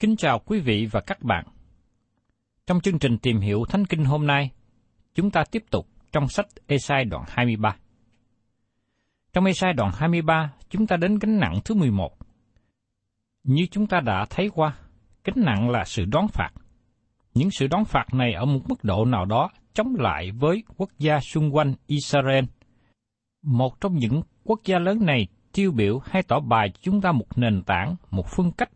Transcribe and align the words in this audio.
Kính 0.00 0.16
chào 0.16 0.38
quý 0.38 0.60
vị 0.60 0.88
và 0.90 1.00
các 1.00 1.22
bạn. 1.22 1.44
Trong 2.66 2.80
chương 2.80 2.98
trình 2.98 3.18
tìm 3.18 3.40
hiểu 3.40 3.64
Thánh 3.68 3.86
Kinh 3.86 4.04
hôm 4.04 4.26
nay, 4.26 4.50
chúng 5.14 5.30
ta 5.30 5.44
tiếp 5.50 5.64
tục 5.70 5.86
trong 6.12 6.28
sách 6.28 6.46
Esai 6.66 7.04
đoạn 7.04 7.24
23. 7.28 7.76
Trong 9.32 9.44
Esai 9.44 9.72
đoạn 9.72 9.90
23, 9.94 10.52
chúng 10.68 10.86
ta 10.86 10.96
đến 10.96 11.18
gánh 11.18 11.40
nặng 11.40 11.60
thứ 11.64 11.74
11. 11.74 12.16
Như 13.44 13.66
chúng 13.70 13.86
ta 13.86 14.00
đã 14.00 14.26
thấy 14.30 14.50
qua, 14.54 14.76
gánh 15.24 15.44
nặng 15.44 15.70
là 15.70 15.84
sự 15.84 16.04
đón 16.04 16.28
phạt. 16.28 16.50
Những 17.34 17.50
sự 17.50 17.66
đón 17.66 17.84
phạt 17.84 18.14
này 18.14 18.32
ở 18.32 18.44
một 18.44 18.60
mức 18.68 18.84
độ 18.84 19.04
nào 19.04 19.24
đó 19.24 19.50
chống 19.74 19.94
lại 19.98 20.30
với 20.30 20.64
quốc 20.76 20.90
gia 20.98 21.20
xung 21.20 21.54
quanh 21.54 21.74
Israel. 21.86 22.44
Một 23.42 23.80
trong 23.80 23.96
những 23.96 24.22
quốc 24.44 24.60
gia 24.64 24.78
lớn 24.78 25.06
này 25.06 25.26
tiêu 25.52 25.72
biểu 25.72 25.98
hay 26.04 26.22
tỏ 26.22 26.40
bài 26.40 26.70
cho 26.70 26.78
chúng 26.82 27.00
ta 27.00 27.12
một 27.12 27.38
nền 27.38 27.62
tảng, 27.62 27.96
một 28.10 28.26
phương 28.28 28.52
cách 28.52 28.70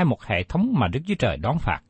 hay 0.00 0.04
một 0.04 0.22
hệ 0.22 0.42
thống 0.48 0.72
mà 0.76 0.88
Đức 0.88 1.00
Chúa 1.06 1.14
Trời 1.14 1.36
đón 1.36 1.58
phạt. 1.58 1.80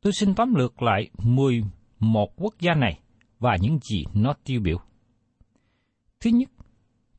Tôi 0.00 0.12
xin 0.12 0.34
tóm 0.34 0.54
lược 0.54 0.82
lại 0.82 1.10
11 1.18 2.32
quốc 2.36 2.54
gia 2.60 2.74
này 2.74 3.00
và 3.38 3.56
những 3.60 3.78
gì 3.82 4.04
nó 4.14 4.34
tiêu 4.44 4.60
biểu. 4.60 4.78
Thứ 6.20 6.30
nhất, 6.30 6.50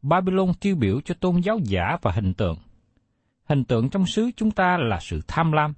Babylon 0.02 0.54
tiêu 0.62 0.76
biểu 0.76 1.02
cho 1.02 1.16
tôn 1.20 1.42
giáo 1.42 1.60
giả 1.64 1.98
và 2.02 2.12
hình 2.12 2.34
tượng. 2.34 2.58
Hình 3.44 3.64
tượng 3.64 3.90
trong 3.90 4.06
xứ 4.06 4.30
chúng 4.36 4.52
ta 4.52 4.78
là 4.78 5.00
sự 5.02 5.22
tham 5.28 5.52
lam, 5.52 5.74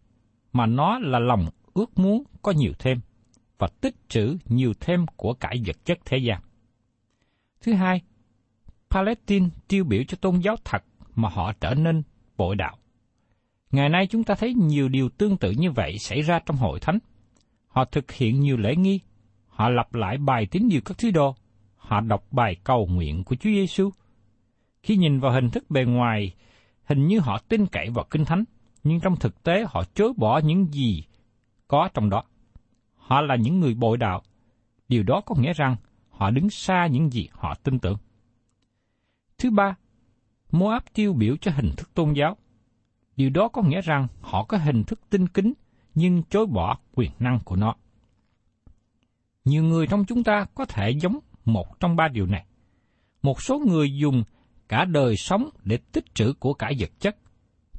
mà 0.53 0.65
nó 0.65 0.99
là 0.99 1.19
lòng 1.19 1.45
ước 1.73 1.99
muốn 1.99 2.23
có 2.41 2.51
nhiều 2.51 2.73
thêm 2.79 2.99
và 3.57 3.67
tích 3.81 3.95
trữ 4.09 4.37
nhiều 4.45 4.73
thêm 4.79 5.05
của 5.15 5.33
cải 5.33 5.61
vật 5.65 5.85
chất 5.85 5.97
thế 6.05 6.17
gian. 6.17 6.41
Thứ 7.61 7.73
hai, 7.73 8.01
Palestine 8.89 9.49
tiêu 9.67 9.83
biểu 9.83 10.03
cho 10.07 10.17
tôn 10.21 10.39
giáo 10.39 10.55
thật 10.63 10.83
mà 11.15 11.29
họ 11.29 11.53
trở 11.53 11.73
nên 11.73 12.03
bội 12.37 12.55
đạo. 12.55 12.77
Ngày 13.73 13.89
nay 13.89 14.07
chúng 14.07 14.23
ta 14.23 14.35
thấy 14.35 14.53
nhiều 14.53 14.89
điều 14.89 15.09
tương 15.09 15.37
tự 15.37 15.51
như 15.51 15.71
vậy 15.71 15.97
xảy 15.99 16.21
ra 16.21 16.39
trong 16.45 16.57
hội 16.57 16.79
thánh. 16.79 16.99
Họ 17.67 17.85
thực 17.85 18.11
hiện 18.11 18.39
nhiều 18.39 18.57
lễ 18.57 18.75
nghi, 18.75 18.99
họ 19.47 19.69
lặp 19.69 19.95
lại 19.95 20.17
bài 20.17 20.47
tín 20.51 20.67
điều 20.69 20.81
các 20.85 20.97
thứ 20.97 21.11
đồ, 21.11 21.35
họ 21.75 22.01
đọc 22.01 22.23
bài 22.31 22.55
cầu 22.63 22.87
nguyện 22.91 23.23
của 23.23 23.35
Chúa 23.35 23.49
Giêsu. 23.49 23.89
Khi 24.83 24.95
nhìn 24.95 25.19
vào 25.19 25.31
hình 25.31 25.49
thức 25.49 25.69
bề 25.69 25.85
ngoài, 25.85 26.31
hình 26.83 27.07
như 27.07 27.19
họ 27.19 27.37
tin 27.37 27.65
cậy 27.65 27.89
vào 27.89 28.05
kinh 28.09 28.25
thánh, 28.25 28.43
nhưng 28.83 28.99
trong 28.99 29.15
thực 29.15 29.43
tế 29.43 29.65
họ 29.67 29.83
chối 29.95 30.13
bỏ 30.17 30.37
những 30.37 30.73
gì 30.73 31.03
có 31.67 31.89
trong 31.93 32.09
đó. 32.09 32.23
Họ 32.95 33.21
là 33.21 33.35
những 33.35 33.59
người 33.59 33.73
bội 33.73 33.97
đạo. 33.97 34.21
Điều 34.87 35.03
đó 35.03 35.21
có 35.25 35.35
nghĩa 35.35 35.53
rằng 35.53 35.75
họ 36.09 36.29
đứng 36.29 36.49
xa 36.49 36.87
những 36.87 37.09
gì 37.09 37.29
họ 37.31 37.55
tin 37.63 37.79
tưởng. 37.79 37.97
Thứ 39.37 39.51
ba, 39.51 39.75
Moab 40.51 40.83
tiêu 40.93 41.13
biểu 41.13 41.35
cho 41.37 41.51
hình 41.51 41.71
thức 41.77 41.93
tôn 41.93 42.13
giáo. 42.13 42.37
Điều 43.15 43.29
đó 43.29 43.47
có 43.47 43.61
nghĩa 43.61 43.81
rằng 43.81 44.07
họ 44.21 44.43
có 44.43 44.57
hình 44.57 44.83
thức 44.83 44.99
tinh 45.09 45.27
kính 45.27 45.53
nhưng 45.95 46.23
chối 46.23 46.45
bỏ 46.45 46.77
quyền 46.95 47.11
năng 47.19 47.39
của 47.45 47.55
nó. 47.55 47.75
Nhiều 49.45 49.63
người 49.63 49.87
trong 49.87 50.05
chúng 50.05 50.23
ta 50.23 50.45
có 50.55 50.65
thể 50.65 50.89
giống 50.89 51.19
một 51.45 51.79
trong 51.79 51.95
ba 51.95 52.07
điều 52.07 52.25
này. 52.25 52.45
Một 53.21 53.41
số 53.41 53.59
người 53.59 53.95
dùng 53.97 54.23
cả 54.69 54.85
đời 54.85 55.15
sống 55.17 55.49
để 55.63 55.77
tích 55.91 56.15
trữ 56.15 56.33
của 56.33 56.53
cải 56.53 56.75
vật 56.79 56.91
chất. 56.99 57.17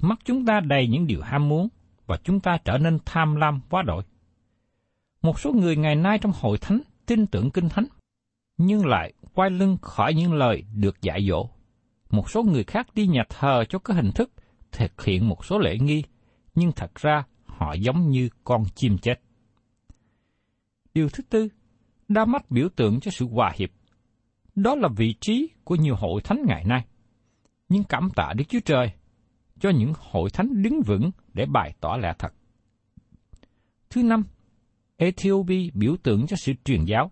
Mắt 0.01 0.19
chúng 0.25 0.47
ta 0.47 0.61
đầy 0.61 0.89
những 0.89 1.07
điều 1.07 1.23
ham 1.23 1.49
muốn 1.49 1.69
và 2.07 2.19
chúng 2.25 2.41
ta 2.41 2.59
trở 2.65 2.79
nên 2.79 2.99
tham 3.05 3.37
lam 3.37 3.61
quá 3.71 3.83
đổi. 3.83 4.03
Một 5.23 5.41
số 5.41 5.53
người 5.53 5.77
ngày 5.77 5.97
nay 5.97 6.19
trong 6.19 6.33
hội 6.41 6.59
thánh 6.59 6.81
tin 7.07 7.27
tưởng 7.27 7.51
kinh 7.51 7.69
thánh, 7.69 7.87
nhưng 8.57 8.87
lại 8.87 9.13
quay 9.35 9.51
lưng 9.51 9.77
khỏi 9.83 10.15
những 10.15 10.33
lời 10.33 10.65
được 10.75 11.03
dạy 11.03 11.27
dỗ. 11.29 11.49
Một 12.11 12.31
số 12.31 12.43
người 12.43 12.65
khác 12.65 12.87
đi 12.95 13.07
nhà 13.07 13.23
thờ 13.29 13.65
cho 13.69 13.79
cái 13.79 13.97
hình 13.97 14.13
thức 14.13 14.31
thực 14.75 15.05
hiện 15.05 15.29
một 15.29 15.45
số 15.45 15.59
lễ 15.59 15.79
nghi, 15.79 16.05
nhưng 16.55 16.73
thật 16.73 16.95
ra 16.95 17.25
họ 17.47 17.75
giống 17.75 18.11
như 18.11 18.29
con 18.45 18.65
chim 18.75 18.99
chết. 18.99 19.15
Điều 20.95 21.09
thứ 21.09 21.23
tư, 21.31 21.49
đa 22.09 22.25
Mách 22.25 22.51
biểu 22.51 22.69
tượng 22.77 23.01
cho 23.01 23.11
sự 23.11 23.27
hòa 23.29 23.53
hiệp. 23.57 23.71
Đó 24.55 24.75
là 24.75 24.89
vị 24.97 25.15
trí 25.21 25.49
của 25.65 25.75
nhiều 25.75 25.95
hội 25.95 26.21
thánh 26.25 26.43
ngày 26.47 26.65
nay. 26.65 26.87
Nhưng 27.69 27.85
cảm 27.85 28.09
tạ 28.17 28.33
Đức 28.37 28.45
Chúa 28.49 28.61
Trời 28.65 28.93
cho 29.61 29.71
những 29.71 29.93
hội 29.99 30.31
thánh 30.31 30.63
đứng 30.63 30.81
vững 30.87 31.11
để 31.33 31.47
bày 31.47 31.75
tỏ 31.81 31.97
lẽ 32.01 32.13
thật. 32.19 32.33
Thứ 33.91 34.03
năm, 34.03 34.23
Ethiopia 34.97 35.71
biểu 35.75 35.97
tượng 36.03 36.27
cho 36.27 36.37
sự 36.37 36.53
truyền 36.65 36.85
giáo. 36.85 37.11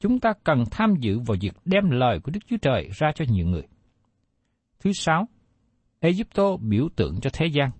Chúng 0.00 0.20
ta 0.20 0.32
cần 0.44 0.64
tham 0.70 0.94
dự 1.00 1.18
vào 1.18 1.36
việc 1.40 1.54
đem 1.64 1.90
lời 1.90 2.20
của 2.20 2.30
Đức 2.30 2.40
Chúa 2.46 2.56
Trời 2.62 2.90
ra 2.92 3.12
cho 3.14 3.24
nhiều 3.28 3.46
người. 3.46 3.66
Thứ 4.80 4.92
sáu, 4.92 5.28
Egypto 6.04 6.56
biểu 6.56 6.88
tượng 6.96 7.20
cho 7.20 7.30
thế 7.32 7.46
gian. 7.46 7.70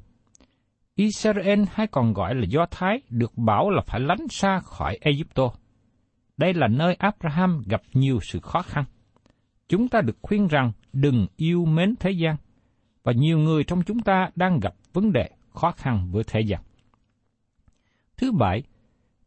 Israel 0.94 1.62
hay 1.73 1.87
còn 1.87 2.12
gọi 2.12 2.35
là 2.35 2.44
Do 2.49 2.67
Thái 2.71 3.00
được 3.11 3.32
bảo 3.37 3.71
là 3.71 3.82
phải 3.87 4.00
lánh 4.00 4.29
xa 4.31 4.61
khỏi 4.61 4.99
Egypto. 5.00 5.53
Đây 6.37 6.55
là 6.55 6.69
nơi 6.69 6.94
Abraham 6.94 7.62
gặp 7.67 7.82
nhiều 7.93 8.19
sự 8.23 8.41
khó 8.41 8.62
khăn. 8.62 8.85
Chúng 9.69 9.88
ta 9.88 10.00
được 10.00 10.17
khuyên 10.23 10.49
rằng 10.49 10.73
đừng 10.93 11.26
yêu 11.37 11.65
mến 11.65 11.94
thế 12.00 12.11
gian, 12.11 12.37
và 13.03 13.12
nhiều 13.12 13.38
người 13.38 13.65
trong 13.65 13.82
chúng 13.82 14.00
ta 14.00 14.31
đang 14.37 14.61
gặp 14.61 14.75
vấn 14.93 15.12
đề 15.12 15.31
khó 15.55 15.71
khăn 15.71 16.09
với 16.12 16.25
thế 16.26 16.41
gian. 16.41 16.61
Thứ 18.17 18.32
bảy, 18.32 18.62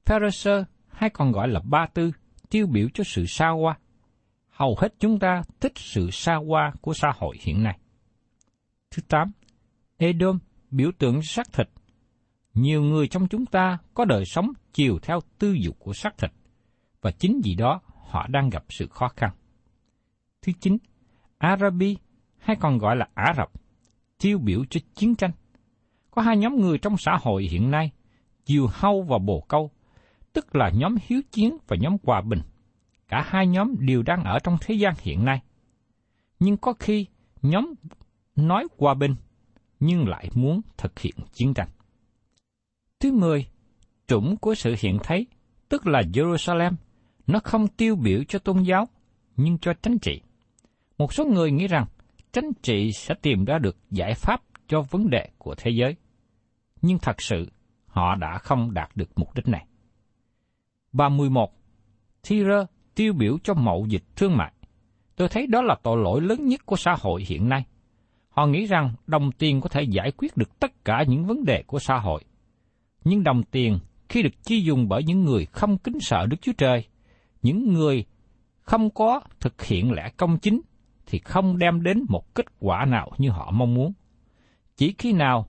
Pharisee 0.06 0.64
hay 0.88 1.10
còn 1.10 1.32
gọi 1.32 1.48
là 1.48 1.60
Ba 1.70 1.88
Tư, 1.94 2.12
tiêu 2.50 2.68
biểu 2.68 2.88
cho 2.94 3.04
sự 3.04 3.26
xa 3.26 3.48
hoa. 3.48 3.78
Hầu 4.50 4.76
hết 4.80 4.94
chúng 5.00 5.20
ta 5.20 5.42
thích 5.60 5.74
sự 5.76 6.12
xa 6.12 6.36
hoa 6.36 6.72
của 6.82 6.94
xã 6.94 7.08
hội 7.18 7.38
hiện 7.42 7.64
nay. 7.64 7.80
Thứ 8.98 9.04
tám, 9.08 9.32
Edom 9.98 10.40
biểu 10.72 10.92
tượng 10.98 11.22
xác 11.22 11.54
thịt. 11.54 11.70
Nhiều 12.54 12.82
người 12.82 13.08
trong 13.08 13.28
chúng 13.28 13.46
ta 13.46 13.78
có 13.94 14.06
đời 14.06 14.26
sống 14.26 14.52
chiều 14.74 15.00
theo 15.02 15.20
tư 15.40 15.52
dục 15.52 15.76
của 15.80 15.94
xác 15.94 16.18
thịt, 16.18 16.32
và 17.02 17.12
chính 17.12 17.42
vì 17.44 17.56
đó 17.56 17.82
họ 18.10 18.28
đang 18.28 18.50
gặp 18.50 18.64
sự 18.70 18.88
khó 18.88 19.08
khăn. 19.08 19.30
Thứ 20.42 20.52
chín, 20.60 20.78
Arabi 21.38 21.98
hay 22.38 22.56
còn 22.60 22.78
gọi 22.78 22.96
là 22.96 23.08
Ả 23.14 23.34
Rập, 23.38 23.52
tiêu 24.20 24.40
biểu 24.40 24.66
cho 24.70 24.80
chiến 24.96 25.16
tranh. 25.16 25.32
Có 26.12 26.22
hai 26.22 26.38
nhóm 26.38 26.56
người 26.56 26.78
trong 26.78 26.98
xã 26.98 27.18
hội 27.22 27.48
hiện 27.52 27.72
nay, 27.72 27.92
diều 28.46 28.68
hâu 28.72 29.02
và 29.02 29.18
bồ 29.18 29.42
câu, 29.48 29.72
tức 30.34 30.56
là 30.56 30.70
nhóm 30.70 30.96
hiếu 31.08 31.22
chiến 31.32 31.58
và 31.68 31.78
nhóm 31.80 31.98
hòa 32.04 32.22
bình. 32.22 32.42
Cả 33.08 33.24
hai 33.28 33.48
nhóm 33.48 33.76
đều 33.80 34.04
đang 34.04 34.24
ở 34.24 34.40
trong 34.44 34.58
thế 34.62 34.76
gian 34.76 34.94
hiện 35.02 35.26
nay. 35.26 35.42
Nhưng 36.40 36.58
có 36.58 36.74
khi 36.80 37.06
nhóm 37.42 37.74
nói 38.38 38.68
hòa 38.78 38.94
bình, 38.94 39.16
nhưng 39.80 40.08
lại 40.08 40.30
muốn 40.36 40.62
thực 40.78 41.00
hiện 41.00 41.16
chiến 41.34 41.54
tranh. 41.54 41.70
Thứ 43.00 43.12
mười, 43.12 43.48
trũng 44.08 44.38
của 44.38 44.56
sự 44.56 44.76
hiện 44.80 44.98
thấy, 45.04 45.28
tức 45.70 45.88
là 45.88 46.02
Jerusalem, 46.14 46.72
nó 47.28 47.40
không 47.44 47.68
tiêu 47.68 47.96
biểu 47.96 48.24
cho 48.28 48.40
tôn 48.40 48.64
giáo, 48.64 48.88
nhưng 49.38 49.58
cho 49.58 49.74
chính 49.74 50.00
trị. 50.00 50.22
Một 50.98 51.14
số 51.14 51.26
người 51.26 51.52
nghĩ 51.52 51.68
rằng 51.68 51.86
chính 52.34 52.52
trị 52.62 52.92
sẽ 52.92 53.16
tìm 53.22 53.46
ra 53.46 53.58
được 53.58 53.78
giải 53.92 54.14
pháp 54.14 54.42
cho 54.68 54.82
vấn 54.82 55.10
đề 55.10 55.30
của 55.38 55.56
thế 55.58 55.72
giới. 55.72 55.96
Nhưng 56.82 56.98
thật 57.00 57.22
sự, 57.22 57.52
họ 57.86 58.16
đã 58.16 58.38
không 58.38 58.74
đạt 58.74 58.90
được 58.96 59.10
mục 59.16 59.36
đích 59.36 59.48
này. 59.48 59.68
Và 60.94 61.10
11. 61.10 61.54
Thira 62.24 62.66
tiêu 62.96 63.14
biểu 63.14 63.38
cho 63.44 63.54
mậu 63.54 63.86
dịch 63.90 64.04
thương 64.16 64.38
mại. 64.38 64.54
Tôi 65.16 65.30
thấy 65.30 65.48
đó 65.48 65.62
là 65.62 65.76
tội 65.84 65.98
lỗi 66.04 66.22
lớn 66.22 66.46
nhất 66.46 66.66
của 66.66 66.76
xã 66.76 66.96
hội 67.00 67.24
hiện 67.28 67.50
nay. 67.50 67.66
Họ 68.38 68.48
nghĩ 68.48 68.66
rằng 68.66 68.94
đồng 69.08 69.32
tiền 69.32 69.62
có 69.62 69.70
thể 69.70 69.84
giải 69.84 70.12
quyết 70.18 70.38
được 70.38 70.60
tất 70.60 70.86
cả 70.86 71.04
những 71.08 71.26
vấn 71.26 71.46
đề 71.46 71.64
của 71.68 71.80
xã 71.80 71.98
hội. 71.98 72.24
Nhưng 73.04 73.24
đồng 73.24 73.44
tiền 73.44 73.80
khi 74.10 74.24
được 74.24 74.44
chi 74.44 74.62
dùng 74.62 74.88
bởi 74.88 75.04
những 75.04 75.24
người 75.24 75.46
không 75.46 75.78
kính 75.78 76.00
sợ 76.00 76.26
Đức 76.30 76.38
Chúa 76.42 76.52
Trời, 76.58 76.86
những 77.42 77.74
người 77.74 78.06
không 78.62 78.90
có 78.90 79.22
thực 79.40 79.64
hiện 79.64 79.92
lẽ 79.92 80.10
công 80.18 80.40
chính 80.40 80.62
thì 81.06 81.20
không 81.20 81.58
đem 81.58 81.84
đến 81.84 82.06
một 82.10 82.36
kết 82.36 82.46
quả 82.60 82.86
nào 82.86 83.12
như 83.18 83.30
họ 83.30 83.52
mong 83.52 83.74
muốn. 83.74 83.94
Chỉ 84.76 84.96
khi 84.98 85.14
nào 85.14 85.48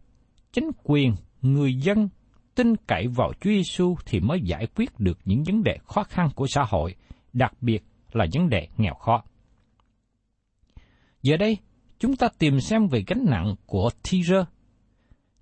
chính 0.52 0.70
quyền, 0.82 1.14
người 1.42 1.74
dân 1.74 2.08
tin 2.54 2.76
cậy 2.76 3.06
vào 3.16 3.32
Chúa 3.40 3.50
Giêsu 3.50 3.96
thì 4.06 4.20
mới 4.20 4.40
giải 4.40 4.66
quyết 4.74 5.00
được 5.00 5.18
những 5.24 5.42
vấn 5.46 5.62
đề 5.62 5.78
khó 5.84 6.02
khăn 6.02 6.28
của 6.34 6.46
xã 6.46 6.62
hội, 6.68 6.94
đặc 7.32 7.52
biệt 7.60 7.84
là 8.12 8.26
vấn 8.34 8.48
đề 8.48 8.68
nghèo 8.76 8.94
khó. 8.94 9.22
Giờ 11.22 11.36
đây, 11.36 11.58
chúng 11.98 12.16
ta 12.16 12.28
tìm 12.38 12.60
xem 12.60 12.88
về 12.88 13.04
gánh 13.06 13.24
nặng 13.28 13.54
của 13.66 13.90
Tyre. 14.10 14.44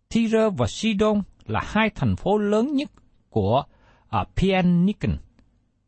Tyre 0.08 0.48
và 0.56 0.66
Sidon 0.66 1.22
là 1.46 1.60
hai 1.64 1.90
thành 1.94 2.16
phố 2.16 2.38
lớn 2.38 2.74
nhất 2.74 2.90
của 3.30 3.64
à, 4.08 4.20
uh, 4.20 4.28
Pianican. 4.36 5.16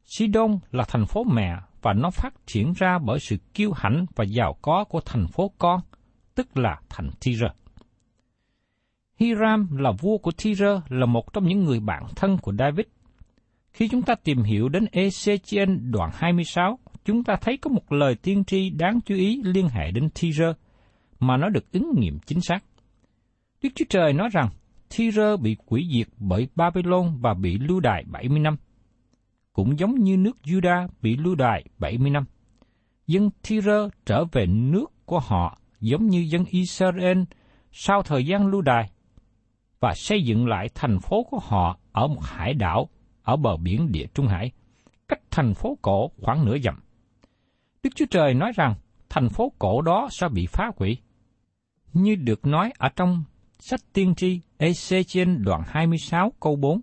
Sidon 0.05 0.59
là 0.73 0.85
thành 0.89 1.07
phố 1.07 1.25
mẹ 1.25 1.57
và 1.83 1.93
nó 1.93 2.11
phát 2.11 2.35
triển 2.47 2.73
ra 2.73 2.99
bởi 2.99 3.21
sự 3.21 3.37
kiêu 3.55 3.73
hãnh 3.73 4.07
và 4.17 4.25
giàu 4.25 4.57
có 4.63 4.85
của 4.85 5.01
thành 5.01 5.27
phố 5.27 5.51
con, 5.59 5.81
tức 6.35 6.57
là 6.57 6.81
thành 6.89 7.11
Tyre. 7.21 7.49
Hiram 9.19 9.77
là 9.77 9.93
vua 9.93 10.19
của 10.19 10.31
Tyre 10.31 10.81
là 10.89 11.07
một 11.07 11.33
trong 11.33 11.47
những 11.49 11.65
người 11.65 11.81
bạn 11.81 12.05
thân 12.17 12.39
của 12.39 12.53
David. 12.59 12.87
Khi 13.71 13.89
chúng 13.89 14.03
ta 14.03 14.15
tìm 14.15 14.43
hiểu 14.43 14.69
đến 14.69 14.85
Ezechiel 14.93 15.91
đoạn 15.91 16.11
26, 16.15 16.79
chúng 17.09 17.25
ta 17.25 17.37
thấy 17.41 17.57
có 17.57 17.71
một 17.71 17.93
lời 17.93 18.15
tiên 18.15 18.45
tri 18.45 18.71
đáng 18.71 19.01
chú 19.01 19.15
ý 19.15 19.43
liên 19.45 19.69
hệ 19.69 19.91
đến 19.91 20.09
Tyre, 20.21 20.53
mà 21.21 21.37
nó 21.37 21.49
được 21.49 21.73
ứng 21.73 21.93
nghiệm 21.97 22.19
chính 22.19 22.41
xác. 22.41 22.65
Đức 23.63 23.69
Chúa 23.75 23.85
Trời 23.89 24.13
nói 24.13 24.29
rằng 24.33 24.49
Tyre 24.97 25.37
bị 25.37 25.57
quỷ 25.67 25.89
diệt 25.93 26.09
bởi 26.19 26.49
Babylon 26.55 27.19
và 27.21 27.35
bị 27.35 27.59
lưu 27.59 27.81
đài 27.81 28.05
70 28.07 28.39
năm 28.39 28.57
cũng 29.53 29.79
giống 29.79 29.95
như 29.95 30.17
nước 30.17 30.37
Juda 30.45 30.89
bị 31.03 31.17
lưu 31.17 31.35
đài 31.35 31.65
70 31.79 32.11
năm. 32.11 32.25
Dân 33.07 33.31
Tyre 33.49 33.89
trở 34.07 34.25
về 34.33 34.47
nước 34.47 34.93
của 35.05 35.21
họ 35.21 35.59
giống 35.81 36.07
như 36.07 36.19
dân 36.19 36.45
Israel 36.45 37.23
sau 37.73 38.03
thời 38.03 38.27
gian 38.27 38.47
lưu 38.47 38.61
đài 38.61 38.91
và 39.81 39.95
xây 39.95 40.23
dựng 40.23 40.47
lại 40.47 40.69
thành 40.75 41.01
phố 41.01 41.23
của 41.31 41.39
họ 41.43 41.79
ở 41.93 42.07
một 42.07 42.23
hải 42.23 42.55
đảo 42.55 42.89
ở 43.23 43.37
bờ 43.37 43.57
biển 43.57 43.93
địa 43.93 44.07
Trung 44.15 44.27
Hải, 44.27 44.51
cách 45.09 45.21
thành 45.31 45.55
phố 45.55 45.79
cổ 45.83 46.11
khoảng 46.21 46.45
nửa 46.45 46.59
dặm. 46.59 46.81
Đức 47.83 47.91
Chúa 47.95 48.07
Trời 48.11 48.35
nói 48.35 48.53
rằng 48.57 48.75
thành 49.09 49.29
phố 49.29 49.53
cổ 49.59 49.83
đó 49.83 50.09
sẽ 50.11 50.29
bị 50.29 50.47
phá 50.47 50.71
hủy. 50.77 50.99
Như 51.93 52.15
được 52.15 52.47
nói 52.47 52.73
ở 52.79 52.89
trong 52.97 53.25
sách 53.59 53.81
tiên 53.93 54.15
tri 54.15 54.41
Ezechiel 54.59 55.45
đoạn 55.45 55.63
26 55.67 56.33
câu 56.41 56.57
4. 56.57 56.81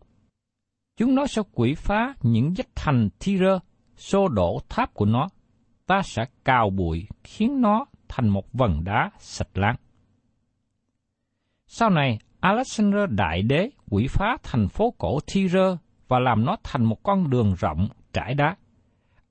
Chúng 0.98 1.16
nó 1.16 1.28
sẽ 1.28 1.42
quỷ 1.54 1.74
phá 1.78 2.14
những 2.22 2.56
dách 2.56 2.76
thành 2.76 3.10
Tyre, 3.20 3.60
xô 3.98 4.28
đổ 4.28 4.60
tháp 4.70 4.94
của 4.94 5.06
nó. 5.06 5.30
Ta 5.86 6.02
sẽ 6.02 6.26
cào 6.46 6.70
bụi 6.70 7.08
khiến 7.24 7.62
nó 7.62 7.86
thành 8.08 8.30
một 8.30 8.54
vần 8.54 8.84
đá 8.84 9.12
sạch 9.20 9.58
láng. 9.58 9.76
Sau 11.68 11.90
này, 11.90 12.20
Alexander 12.40 13.10
Đại 13.10 13.42
Đế 13.42 13.70
quỷ 13.90 14.08
phá 14.10 14.38
thành 14.44 14.68
phố 14.68 14.94
cổ 14.98 15.20
Tyre 15.34 15.78
và 16.08 16.20
làm 16.20 16.46
nó 16.46 16.56
thành 16.64 16.86
một 16.86 17.04
con 17.04 17.30
đường 17.30 17.56
rộng, 17.60 17.88
trải 18.14 18.34
đá. 18.34 18.56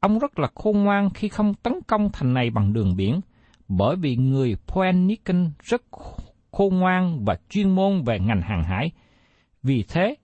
Ông 0.05 0.19
rất 0.19 0.39
là 0.39 0.49
khôn 0.55 0.85
ngoan 0.85 1.11
khi 1.11 1.29
không 1.29 1.55
tấn 1.55 1.73
công 1.87 2.13
thành 2.13 2.35
này 2.35 2.51
bằng 2.51 2.73
đường 2.73 2.97
biển, 2.97 3.21
bởi 3.69 3.97
vì 3.97 4.17
người 4.17 4.57
Phoenician 4.67 5.51
rất 5.63 5.83
khôn 6.51 6.79
ngoan 6.79 7.25
và 7.25 7.37
chuyên 7.49 7.71
môn 7.71 8.03
về 8.03 8.19
ngành 8.19 8.41
hàng 8.43 8.65
hải. 8.65 8.91
Vì 9.63 9.85
thế, 9.89 10.15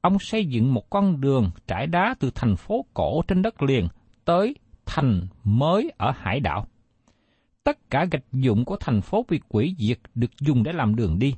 ông 0.00 0.18
xây 0.18 0.46
dựng 0.46 0.74
một 0.74 0.90
con 0.90 1.20
đường 1.20 1.50
trải 1.66 1.86
đá 1.86 2.14
từ 2.20 2.30
thành 2.34 2.56
phố 2.56 2.84
cổ 2.94 3.22
trên 3.28 3.42
đất 3.42 3.62
liền 3.62 3.88
tới 4.24 4.54
thành 4.86 5.26
mới 5.44 5.92
ở 5.96 6.12
hải 6.16 6.40
đảo. 6.40 6.66
Tất 7.64 7.90
cả 7.90 8.04
gạch 8.10 8.32
dụng 8.32 8.64
của 8.64 8.76
thành 8.80 9.00
phố 9.00 9.24
bị 9.28 9.40
quỷ 9.48 9.74
diệt 9.78 9.98
được 10.14 10.30
dùng 10.40 10.62
để 10.62 10.72
làm 10.72 10.96
đường 10.96 11.18
đi. 11.18 11.34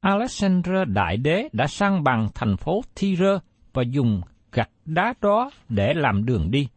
Alexander 0.00 0.88
Đại 0.88 1.16
Đế 1.16 1.48
đã 1.52 1.66
sang 1.66 2.04
bằng 2.04 2.28
thành 2.34 2.56
phố 2.56 2.82
Tyre 3.00 3.38
và 3.72 3.82
dùng 3.82 4.20
gạch 4.52 4.70
đá 4.84 5.14
đó 5.20 5.50
để 5.68 5.94
làm 5.94 6.26
đường 6.26 6.50
đi. 6.50 6.68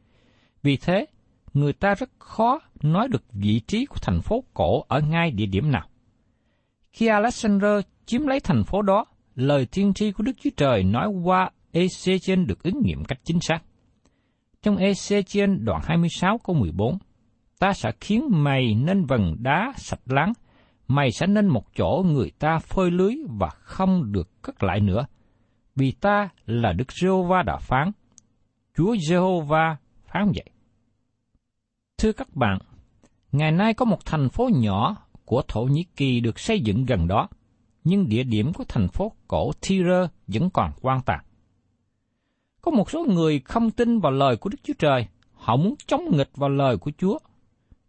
Vì 0.63 0.77
thế, 0.77 1.05
người 1.53 1.73
ta 1.73 1.95
rất 1.95 2.09
khó 2.19 2.59
nói 2.81 3.07
được 3.07 3.23
vị 3.33 3.61
trí 3.67 3.85
của 3.85 3.97
thành 4.01 4.21
phố 4.21 4.43
cổ 4.53 4.83
ở 4.87 5.01
ngay 5.01 5.31
địa 5.31 5.45
điểm 5.45 5.71
nào. 5.71 5.87
Khi 6.93 7.07
Alexander 7.07 7.81
chiếm 8.05 8.27
lấy 8.27 8.39
thành 8.39 8.63
phố 8.63 8.81
đó, 8.81 9.05
lời 9.35 9.65
tiên 9.71 9.93
tri 9.93 10.11
của 10.11 10.23
Đức 10.23 10.31
Chúa 10.43 10.49
Trời 10.57 10.83
nói 10.83 11.07
qua 11.23 11.49
Ezechiel 11.73 12.45
được 12.45 12.63
ứng 12.63 12.81
nghiệm 12.83 13.03
cách 13.03 13.19
chính 13.23 13.39
xác. 13.41 13.59
Trong 14.61 14.75
Ezechiel 14.75 15.63
đoạn 15.63 15.81
26 15.83 16.37
câu 16.37 16.55
14, 16.55 16.97
ta 17.59 17.73
sẽ 17.73 17.91
khiến 18.01 18.27
mày 18.31 18.75
nên 18.75 19.05
vần 19.05 19.35
đá 19.39 19.73
sạch 19.77 20.01
láng, 20.05 20.33
mày 20.87 21.11
sẽ 21.11 21.27
nên 21.27 21.47
một 21.47 21.75
chỗ 21.75 22.03
người 22.07 22.31
ta 22.39 22.59
phơi 22.59 22.91
lưới 22.91 23.15
và 23.39 23.49
không 23.49 24.11
được 24.11 24.41
cất 24.41 24.63
lại 24.63 24.79
nữa. 24.79 25.05
Vì 25.75 25.91
ta 25.91 26.29
là 26.45 26.73
Đức 26.73 26.91
Giê-hô-va 26.91 27.43
đã 27.43 27.57
phán, 27.57 27.91
Chúa 28.77 28.95
Giê-hô-va 29.09 29.77
phán 30.05 30.31
vậy. 30.35 30.50
Thưa 32.01 32.11
các 32.11 32.35
bạn, 32.35 32.57
ngày 33.31 33.51
nay 33.51 33.73
có 33.73 33.85
một 33.85 34.05
thành 34.05 34.29
phố 34.29 34.49
nhỏ 34.53 34.95
của 35.25 35.41
Thổ 35.47 35.61
Nhĩ 35.61 35.85
Kỳ 35.95 36.19
được 36.19 36.39
xây 36.39 36.59
dựng 36.59 36.85
gần 36.85 37.07
đó– 37.07 37.27
nhưng 37.83 38.09
địa 38.09 38.23
điểm 38.23 38.53
của 38.53 38.63
thành 38.67 38.87
phố 38.87 39.11
cổ 39.27 39.51
Tyre 39.61 40.07
vẫn 40.27 40.49
còn 40.49 40.71
quan 40.81 41.01
tàn. 41.05 41.19
Có 42.61 42.71
một 42.71 42.91
số 42.91 43.05
người 43.05 43.39
không 43.39 43.71
tin 43.71 43.99
vào 43.99 44.11
lời 44.11 44.37
của 44.37 44.49
Đức 44.49 44.57
Chúa 44.63 44.73
Trời, 44.79 45.07
họ 45.33 45.55
muốn 45.55 45.75
chống 45.87 46.17
nghịch 46.17 46.29
vào 46.35 46.49
lời 46.49 46.77
của 46.77 46.91
Chúa. 46.97 47.17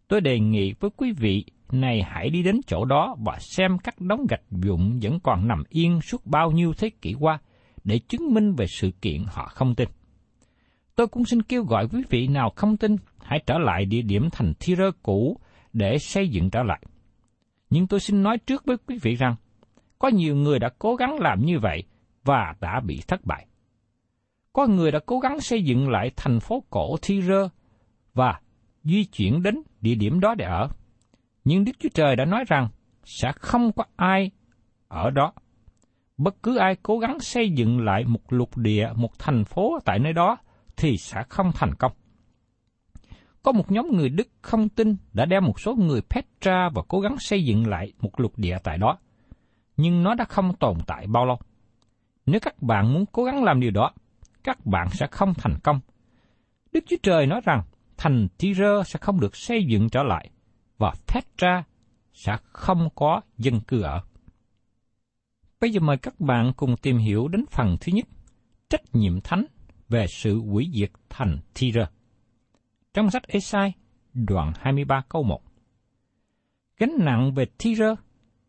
Tôi 0.07 0.21
đề 0.21 0.39
nghị 0.39 0.73
với 0.79 0.89
quý 0.97 1.11
vị 1.11 1.45
này 1.71 2.03
hãy 2.03 2.29
đi 2.29 2.43
đến 2.43 2.61
chỗ 2.67 2.85
đó 2.85 3.15
và 3.25 3.37
xem 3.39 3.77
các 3.77 4.01
đống 4.01 4.25
gạch 4.29 4.43
vụn 4.51 4.99
vẫn 5.01 5.19
còn 5.19 5.47
nằm 5.47 5.63
yên 5.69 6.01
suốt 6.01 6.25
bao 6.25 6.51
nhiêu 6.51 6.73
thế 6.73 6.89
kỷ 7.01 7.15
qua 7.19 7.39
để 7.83 7.99
chứng 7.99 8.33
minh 8.33 8.53
về 8.53 8.65
sự 8.67 8.91
kiện 9.01 9.23
họ 9.27 9.45
không 9.45 9.75
tin. 9.75 9.89
Tôi 10.95 11.07
cũng 11.07 11.25
xin 11.25 11.41
kêu 11.41 11.63
gọi 11.63 11.87
quý 11.87 12.03
vị 12.09 12.27
nào 12.27 12.53
không 12.55 12.77
tin 12.77 12.95
hãy 13.21 13.39
trở 13.45 13.57
lại 13.57 13.85
địa 13.85 14.01
điểm 14.01 14.29
thành 14.31 14.53
Tyre 14.53 14.89
cũ 15.03 15.37
để 15.73 15.97
xây 15.97 16.29
dựng 16.29 16.49
trở 16.49 16.63
lại. 16.63 16.81
Nhưng 17.69 17.87
tôi 17.87 17.99
xin 17.99 18.23
nói 18.23 18.37
trước 18.37 18.65
với 18.65 18.77
quý 18.87 18.97
vị 19.01 19.15
rằng, 19.15 19.35
có 19.99 20.07
nhiều 20.07 20.35
người 20.35 20.59
đã 20.59 20.69
cố 20.79 20.95
gắng 20.95 21.19
làm 21.19 21.45
như 21.45 21.59
vậy 21.59 21.83
và 22.23 22.55
đã 22.59 22.79
bị 22.79 22.99
thất 23.07 23.25
bại. 23.25 23.47
Có 24.53 24.67
người 24.67 24.91
đã 24.91 24.99
cố 25.05 25.19
gắng 25.19 25.39
xây 25.39 25.63
dựng 25.63 25.89
lại 25.89 26.11
thành 26.15 26.39
phố 26.39 26.63
cổ 26.69 26.95
Thi-rơ 27.01 27.49
và 28.13 28.39
di 28.83 29.05
chuyển 29.05 29.43
đến 29.43 29.55
địa 29.81 29.95
điểm 29.95 30.19
đó 30.19 30.35
để 30.35 30.45
ở. 30.45 30.67
Nhưng 31.43 31.65
Đức 31.65 31.71
Chúa 31.79 31.89
Trời 31.93 32.15
đã 32.15 32.25
nói 32.25 32.43
rằng 32.47 32.67
sẽ 33.03 33.31
không 33.35 33.71
có 33.71 33.83
ai 33.95 34.31
ở 34.87 35.09
đó. 35.09 35.33
bất 36.17 36.43
cứ 36.43 36.57
ai 36.57 36.75
cố 36.83 36.99
gắng 36.99 37.19
xây 37.19 37.49
dựng 37.49 37.79
lại 37.79 38.03
một 38.05 38.33
lục 38.33 38.57
địa, 38.57 38.89
một 38.95 39.19
thành 39.19 39.45
phố 39.45 39.79
tại 39.85 39.99
nơi 39.99 40.13
đó, 40.13 40.37
thì 40.77 40.97
sẽ 40.97 41.23
không 41.29 41.51
thành 41.55 41.75
công. 41.75 41.91
Có 43.43 43.51
một 43.51 43.71
nhóm 43.71 43.87
người 43.91 44.09
Đức 44.09 44.27
không 44.41 44.69
tin 44.69 44.95
đã 45.13 45.25
đem 45.25 45.45
một 45.45 45.59
số 45.59 45.75
người 45.75 46.01
Petra 46.01 46.69
và 46.69 46.81
cố 46.87 46.99
gắng 46.99 47.15
xây 47.19 47.45
dựng 47.45 47.67
lại 47.67 47.93
một 47.99 48.19
lục 48.19 48.33
địa 48.37 48.57
tại 48.63 48.77
đó. 48.77 48.97
Nhưng 49.77 50.03
nó 50.03 50.15
đã 50.15 50.25
không 50.25 50.55
tồn 50.55 50.77
tại 50.87 51.07
bao 51.07 51.25
lâu. 51.25 51.39
Nếu 52.25 52.39
các 52.39 52.61
bạn 52.61 52.93
muốn 52.93 53.05
cố 53.11 53.23
gắng 53.23 53.43
làm 53.43 53.59
điều 53.59 53.71
đó, 53.71 53.91
các 54.43 54.65
bạn 54.65 54.87
sẽ 54.91 55.07
không 55.11 55.33
thành 55.33 55.59
công. 55.63 55.79
Đức 56.71 56.83
Chúa 56.87 56.97
Trời 57.03 57.25
nói 57.25 57.41
rằng 57.43 57.63
thành 57.97 58.27
Tyre 58.37 58.83
sẽ 58.85 58.99
không 59.01 59.19
được 59.19 59.35
xây 59.35 59.63
dựng 59.63 59.89
trở 59.89 60.03
lại 60.03 60.29
và 60.77 60.93
Petra 61.07 61.63
sẽ 62.13 62.37
không 62.43 62.89
có 62.95 63.21
dân 63.37 63.61
cư 63.61 63.81
ở. 63.81 64.01
Bây 65.61 65.71
giờ 65.71 65.79
mời 65.79 65.97
các 65.97 66.19
bạn 66.19 66.53
cùng 66.57 66.77
tìm 66.77 66.97
hiểu 66.97 67.27
đến 67.27 67.45
phần 67.51 67.77
thứ 67.81 67.91
nhất, 67.91 68.05
trách 68.69 68.81
nhiệm 68.93 69.21
thánh 69.21 69.45
về 69.89 70.05
sự 70.07 70.39
hủy 70.39 70.69
diệt 70.73 70.91
thành 71.09 71.39
Tyre. 71.53 71.85
Trong 72.93 73.11
sách 73.11 73.27
Esai, 73.27 73.73
đoạn 74.13 74.51
23 74.59 75.01
câu 75.09 75.23
1. 75.23 75.41
Gánh 76.77 76.93
nặng 76.99 77.33
về 77.33 77.45
Tyre, 77.57 77.95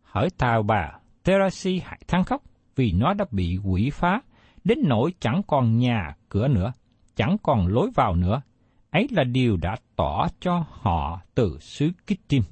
hỏi 0.02 0.28
tàu 0.38 0.62
bà 0.62 0.98
Terasi 1.22 1.80
hại 1.84 2.00
than 2.08 2.24
khóc 2.24 2.42
vì 2.76 2.92
nó 2.92 3.14
đã 3.14 3.24
bị 3.30 3.58
quỷ 3.64 3.90
phá, 3.90 4.20
đến 4.64 4.78
nỗi 4.84 5.12
chẳng 5.20 5.42
còn 5.46 5.78
nhà, 5.78 6.16
cửa 6.28 6.48
nữa, 6.48 6.72
chẳng 7.16 7.36
còn 7.42 7.66
lối 7.66 7.90
vào 7.94 8.16
nữa. 8.16 8.42
Ấy 8.90 9.08
là 9.10 9.24
điều 9.24 9.56
đã 9.56 9.76
tỏ 9.96 10.26
cho 10.40 10.64
họ 10.68 11.20
từ 11.34 11.58
xứ 11.60 11.90
Kittim. 12.06 12.42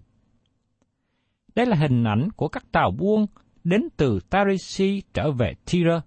Đây 1.54 1.66
là 1.66 1.76
hình 1.76 2.04
ảnh 2.04 2.28
của 2.36 2.48
các 2.48 2.72
tàu 2.72 2.90
buôn 2.90 3.26
đến 3.64 3.88
từ 3.96 4.20
Tarisi 4.30 5.02
trở 5.14 5.30
về 5.30 5.52
Tyre. 5.64 6.00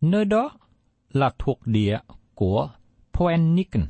Nơi 0.00 0.24
đó 0.24 0.50
là 1.12 1.30
thuộc 1.38 1.66
địa 1.66 1.98
của 2.34 2.70
Poenikon. 3.12 3.82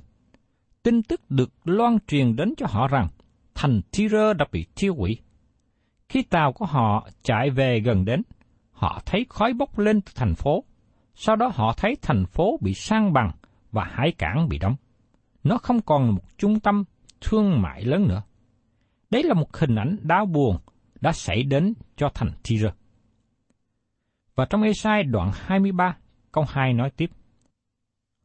Tin 0.83 1.03
tức 1.03 1.31
được 1.31 1.51
loan 1.65 1.99
truyền 2.07 2.37
đến 2.37 2.55
cho 2.57 2.67
họ 2.71 2.89
rằng 2.89 3.09
thành 3.55 3.81
Tyre 3.91 4.35
đã 4.35 4.47
bị 4.53 4.67
thiêu 4.77 4.95
hủy. 4.95 5.19
Khi 6.09 6.23
tàu 6.23 6.53
của 6.53 6.65
họ 6.65 7.09
chạy 7.23 7.51
về 7.51 7.81
gần 7.81 8.05
đến, 8.05 8.23
họ 8.73 9.03
thấy 9.07 9.27
khói 9.29 9.53
bốc 9.53 9.79
lên 9.79 10.01
từ 10.01 10.13
thành 10.15 10.35
phố. 10.35 10.65
Sau 11.15 11.37
đó 11.37 11.51
họ 11.55 11.75
thấy 11.77 11.97
thành 12.03 12.27
phố 12.27 12.59
bị 12.61 12.75
sang 12.75 13.13
bằng 13.13 13.31
và 13.73 13.85
hải 13.85 14.13
cảng 14.13 14.49
bị 14.49 14.59
đóng. 14.59 14.77
Nó 15.45 15.59
không 15.59 15.81
còn 15.83 16.05
là 16.05 16.11
một 16.11 16.39
trung 16.39 16.61
tâm 16.61 16.85
thương 17.21 17.63
mại 17.63 17.85
lớn 17.85 18.09
nữa. 18.09 18.23
Đấy 19.11 19.23
là 19.23 19.35
một 19.35 19.57
hình 19.57 19.75
ảnh 19.75 19.97
đau 20.03 20.27
buồn 20.27 20.57
đã 21.01 21.13
xảy 21.13 21.43
đến 21.43 21.75
cho 21.97 22.09
thành 22.15 22.31
Tyre. 22.43 22.71
Và 24.35 24.47
trong 24.51 24.63
Esai 24.63 25.03
đoạn 25.03 25.31
23, 25.35 25.97
câu 26.39 26.45
2 26.49 26.73
nói 26.73 26.91
tiếp. 26.97 27.11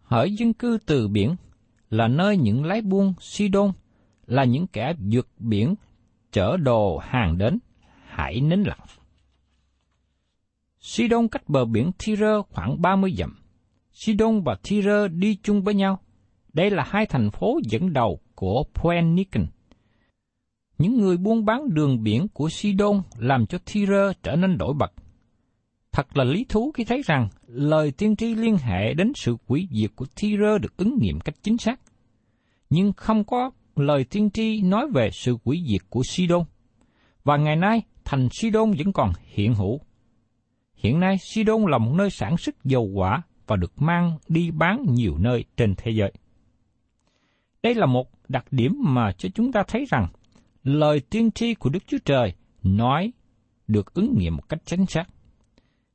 Hỡi 0.04 0.34
dân 0.34 0.54
cư 0.54 0.78
từ 0.86 1.08
biển 1.08 1.36
là 1.90 2.08
nơi 2.08 2.38
những 2.38 2.66
lái 2.66 2.82
buôn 2.82 3.14
Sidon 3.20 3.72
là 4.28 4.44
những 4.44 4.68
kẻ 4.68 4.94
vượt 5.12 5.28
biển 5.40 5.76
chở 6.32 6.58
đồ 6.58 6.98
hàng 6.98 7.38
đến, 7.38 7.60
hãy 8.08 8.42
nín 8.42 8.64
lặng. 8.64 8.80
Sidon 10.80 11.28
cách 11.28 11.50
bờ 11.50 11.66
biển 11.66 11.92
Tyre 12.06 12.32
khoảng 12.50 12.82
30 12.82 13.14
dặm. 13.18 13.36
Sidon 13.94 14.42
và 14.44 14.56
Tyre 14.70 15.08
đi 15.08 15.38
chung 15.44 15.64
với 15.64 15.74
nhau. 15.74 16.00
Đây 16.54 16.70
là 16.72 16.84
hai 16.88 17.06
thành 17.06 17.32
phố 17.32 17.60
dẫn 17.64 17.94
đầu 17.94 18.20
của 18.36 18.64
Phoenician. 18.74 19.48
Những 20.78 21.00
người 21.00 21.18
buôn 21.18 21.46
bán 21.46 21.74
đường 21.74 22.04
biển 22.04 22.28
của 22.34 22.50
Sidon 22.50 23.02
làm 23.18 23.46
cho 23.46 23.58
Tyre 23.58 24.14
trở 24.24 24.36
nên 24.36 24.58
nổi 24.58 24.74
bật. 24.74 24.94
Thật 25.94 26.18
là 26.18 26.24
lý 26.24 26.46
thú 26.50 26.72
khi 26.72 26.84
thấy 26.84 27.02
rằng 27.02 27.30
lời 27.48 27.92
tiên 27.92 28.16
tri 28.16 28.36
liên 28.36 28.58
hệ 28.58 28.94
đến 28.94 29.12
sự 29.16 29.36
quỷ 29.48 29.68
diệt 29.72 29.92
của 29.96 30.06
Tyre 30.16 30.58
được 30.62 30.78
ứng 30.78 30.98
nghiệm 31.02 31.20
cách 31.20 31.36
chính 31.42 31.58
xác. 31.58 31.80
Nhưng 32.70 32.94
không 32.94 33.24
có 33.24 33.52
lời 33.76 34.04
tiên 34.04 34.30
tri 34.30 34.62
nói 34.62 34.88
về 34.94 35.10
sự 35.14 35.38
quỷ 35.44 35.64
diệt 35.68 35.82
của 35.90 36.04
Sidon. 36.04 36.44
Và 37.24 37.38
ngày 37.38 37.56
nay, 37.56 37.82
thành 38.06 38.28
Sidon 38.32 38.72
vẫn 38.72 38.94
còn 38.94 39.14
hiện 39.24 39.54
hữu. 39.54 39.80
Hiện 40.76 41.00
nay, 41.00 41.18
Sidon 41.22 41.66
là 41.68 41.78
một 41.78 41.92
nơi 41.96 42.10
sản 42.10 42.38
xuất 42.38 42.64
dầu 42.64 42.90
quả 42.94 43.22
và 43.48 43.56
được 43.56 43.82
mang 43.82 44.18
đi 44.28 44.52
bán 44.52 44.86
nhiều 44.90 45.18
nơi 45.18 45.46
trên 45.58 45.76
thế 45.78 45.92
giới. 45.92 46.12
Đây 47.64 47.76
là 47.76 47.86
một 47.86 48.10
đặc 48.30 48.46
điểm 48.52 48.76
mà 48.80 49.12
cho 49.12 49.30
chúng 49.36 49.52
ta 49.52 49.64
thấy 49.68 49.86
rằng 49.90 50.08
lời 50.64 51.00
tiên 51.10 51.32
tri 51.32 51.54
của 51.54 51.70
Đức 51.70 51.84
Chúa 51.88 51.98
Trời 52.06 52.34
nói 52.64 53.12
được 53.68 53.94
ứng 53.94 54.18
nghiệm 54.18 54.36
một 54.36 54.50
cách 54.50 54.60
chính 54.66 54.86
xác. 54.86 55.06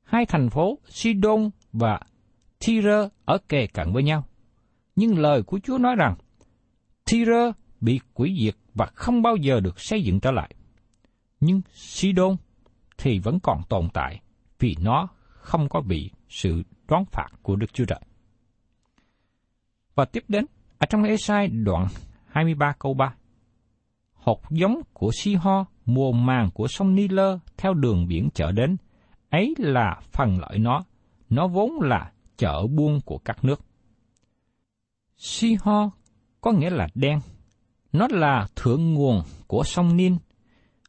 Hai 0.09 0.27
thành 0.27 0.51
phố 0.51 0.79
Sidon 0.89 1.51
và 1.73 2.01
Tyre 2.59 3.09
ở 3.25 3.39
kề 3.49 3.67
cận 3.67 3.93
với 3.93 4.03
nhau. 4.03 4.25
Nhưng 4.97 5.19
lời 5.19 5.43
của 5.43 5.61
Chúa 5.65 5.79
nói 5.79 5.97
rằng 5.97 6.15
Tyre 7.11 7.53
bị 7.81 8.01
quỷ 8.15 8.37
diệt 8.45 8.55
và 8.75 8.87
không 8.95 9.23
bao 9.23 9.37
giờ 9.37 9.61
được 9.61 9.81
xây 9.81 10.03
dựng 10.03 10.21
trở 10.21 10.31
lại. 10.31 10.55
Nhưng 11.41 11.61
Sidon 11.73 12.37
thì 12.99 13.19
vẫn 13.19 13.41
còn 13.41 13.63
tồn 13.69 13.89
tại 13.95 14.21
vì 14.59 14.77
nó 14.81 15.09
không 15.29 15.69
có 15.69 15.81
bị 15.81 16.11
sự 16.29 16.63
đoán 16.89 17.05
phạt 17.05 17.29
của 17.43 17.57
Đức 17.57 17.75
Chúa 17.75 17.85
Trời. 17.85 18.01
Và 19.95 20.05
tiếp 20.05 20.25
đến, 20.29 20.47
ở 20.79 20.87
trong 20.91 21.03
Esai 21.03 21.49
đoạn 21.49 21.87
23 22.27 22.73
câu 22.79 22.95
3. 22.95 23.15
Hột 24.13 24.51
giống 24.51 24.81
của 24.93 25.11
Si 25.23 25.35
Ho, 25.35 25.67
mùa 25.85 26.13
màng 26.13 26.51
của 26.55 26.69
sông 26.69 26.95
Ni 26.95 27.09
Lơ 27.09 27.39
theo 27.57 27.75
đường 27.75 28.09
biển 28.09 28.29
chở 28.35 28.53
đến, 28.53 28.77
ấy 29.31 29.55
là 29.59 30.01
phần 30.13 30.39
lợi 30.41 30.59
nó, 30.59 30.85
nó 31.31 31.47
vốn 31.47 31.81
là 31.81 32.13
chợ 32.37 32.67
buôn 32.67 33.01
của 33.05 33.19
các 33.19 33.45
nước. 33.45 33.61
Si 35.17 35.57
Ho 35.61 35.91
có 36.41 36.53
nghĩa 36.53 36.71
là 36.71 36.89
đen, 36.95 37.21
nó 37.93 38.07
là 38.11 38.47
thượng 38.57 38.95
nguồn 38.95 39.23
của 39.47 39.63
sông 39.65 39.97
Nin. 39.97 40.17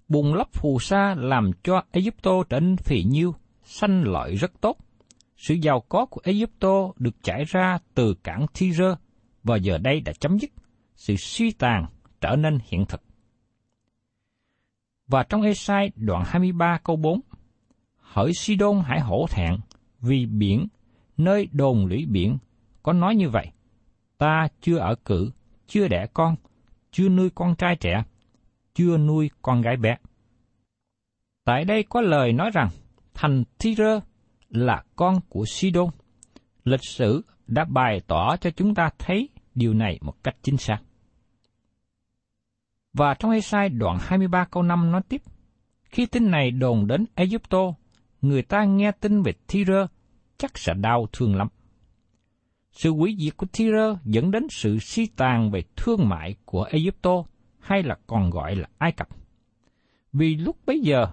Bùn 0.08 0.34
lấp 0.34 0.48
phù 0.54 0.80
sa 0.80 1.16
làm 1.18 1.52
cho 1.64 1.84
Egypto 1.92 2.32
trở 2.50 2.60
nên 2.60 2.78
phì 2.78 3.04
nhiêu, 3.04 3.36
xanh 3.64 4.04
lợi 4.04 4.36
rất 4.36 4.62
tốt. 4.62 4.78
Sự 5.38 5.54
giàu 5.54 5.84
có 5.90 6.06
của 6.06 6.22
Egypto 6.24 6.92
được 6.98 7.24
trải 7.24 7.44
ra 7.44 7.78
từ 7.94 8.14
cảng 8.24 8.46
Tyre 8.60 8.96
và 9.44 9.58
giờ 9.58 9.78
đây 9.78 10.02
đã 10.02 10.14
chấm 10.20 10.40
dứt. 10.40 10.50
Sự 10.96 11.16
suy 11.16 11.52
tàn 11.52 11.86
trở 12.22 12.36
nên 12.36 12.60
hiện 12.66 12.86
thực. 12.86 13.02
Và 15.08 15.24
trong 15.24 15.42
Esai 15.42 15.92
đoạn 15.96 16.24
23 16.28 16.80
câu 16.84 16.96
4, 16.96 17.20
Hỡi 18.10 18.34
Sidon 18.34 18.82
hãy 18.86 19.00
hổ 19.00 19.28
thẹn, 19.30 19.58
vì 20.02 20.26
biển, 20.26 20.68
nơi 21.18 21.48
đồn 21.52 21.86
lũy 21.86 22.06
biển, 22.06 22.38
có 22.84 22.94
nói 22.94 23.16
như 23.16 23.30
vậy. 23.30 23.52
Ta 24.18 24.48
chưa 24.62 24.78
ở 24.78 24.96
cử, 25.06 25.32
chưa 25.68 25.88
đẻ 25.88 26.06
con, 26.14 26.36
chưa 26.92 27.10
nuôi 27.10 27.30
con 27.36 27.56
trai 27.56 27.76
trẻ, 27.76 28.04
chưa 28.74 28.98
nuôi 28.98 29.30
con 29.42 29.62
gái 29.62 29.78
bé. 29.78 29.98
Tại 31.44 31.66
đây 31.66 31.84
có 31.90 32.02
lời 32.02 32.34
nói 32.34 32.52
rằng, 32.54 32.70
thành 33.14 33.44
Tyre 33.58 34.00
là 34.50 34.84
con 34.96 35.20
của 35.30 35.46
Sidon. 35.48 35.90
Lịch 36.64 36.84
sử 36.84 37.22
đã 37.48 37.66
bày 37.66 38.02
tỏ 38.08 38.38
cho 38.38 38.50
chúng 38.52 38.76
ta 38.76 38.90
thấy 38.98 39.30
điều 39.56 39.74
này 39.74 40.00
một 40.02 40.24
cách 40.24 40.36
chính 40.42 40.58
xác. 40.58 40.80
Và 42.94 43.14
trong 43.14 43.32
Esai 43.32 43.70
đoạn 43.70 43.98
23 44.02 44.46
câu 44.46 44.64
5 44.64 44.92
nói 44.92 45.02
tiếp, 45.10 45.22
khi 45.84 46.06
tin 46.06 46.32
này 46.32 46.52
đồn 46.52 46.88
đến 46.88 47.06
Egypto, 47.16 47.74
người 48.22 48.42
ta 48.42 48.64
nghe 48.64 48.92
tin 48.92 49.22
về 49.22 49.34
Tyre 49.48 49.86
chắc 50.38 50.58
sẽ 50.58 50.74
đau 50.74 51.08
thương 51.14 51.36
lắm. 51.36 51.48
Sự 52.72 52.92
hủy 52.92 53.16
diệt 53.20 53.38
của 53.38 53.46
Tyre 53.58 53.96
dẫn 54.06 54.32
đến 54.32 54.48
sự 54.50 54.80
suy 54.80 55.08
tàn 55.16 55.52
về 55.52 55.62
thương 55.76 56.10
mại 56.10 56.36
của 56.46 56.64
Egypto 56.64 57.24
hay 57.60 57.84
là 57.84 57.96
còn 58.08 58.30
gọi 58.30 58.56
là 58.56 58.68
Ai 58.78 58.92
Cập. 58.92 59.08
Vì 60.14 60.36
lúc 60.36 60.58
bấy 60.66 60.80
giờ, 60.80 61.06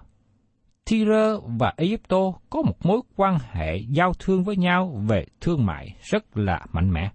Tyre 0.85 1.33
và 1.59 1.73
Egypto 1.77 2.31
có 2.49 2.61
một 2.61 2.85
mối 2.85 3.01
quan 3.15 3.37
hệ 3.51 3.77
giao 3.77 4.13
thương 4.13 4.43
với 4.43 4.57
nhau 4.57 5.03
về 5.07 5.25
thương 5.41 5.65
mại 5.65 5.95
rất 6.01 6.37
là 6.37 6.65
mạnh 6.71 6.93
mẽ. 6.93 7.11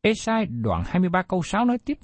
Esai 0.00 0.46
đoạn 0.46 0.82
23 0.86 1.22
câu 1.22 1.42
6 1.42 1.64
nói 1.64 1.78
tiếp, 1.78 1.98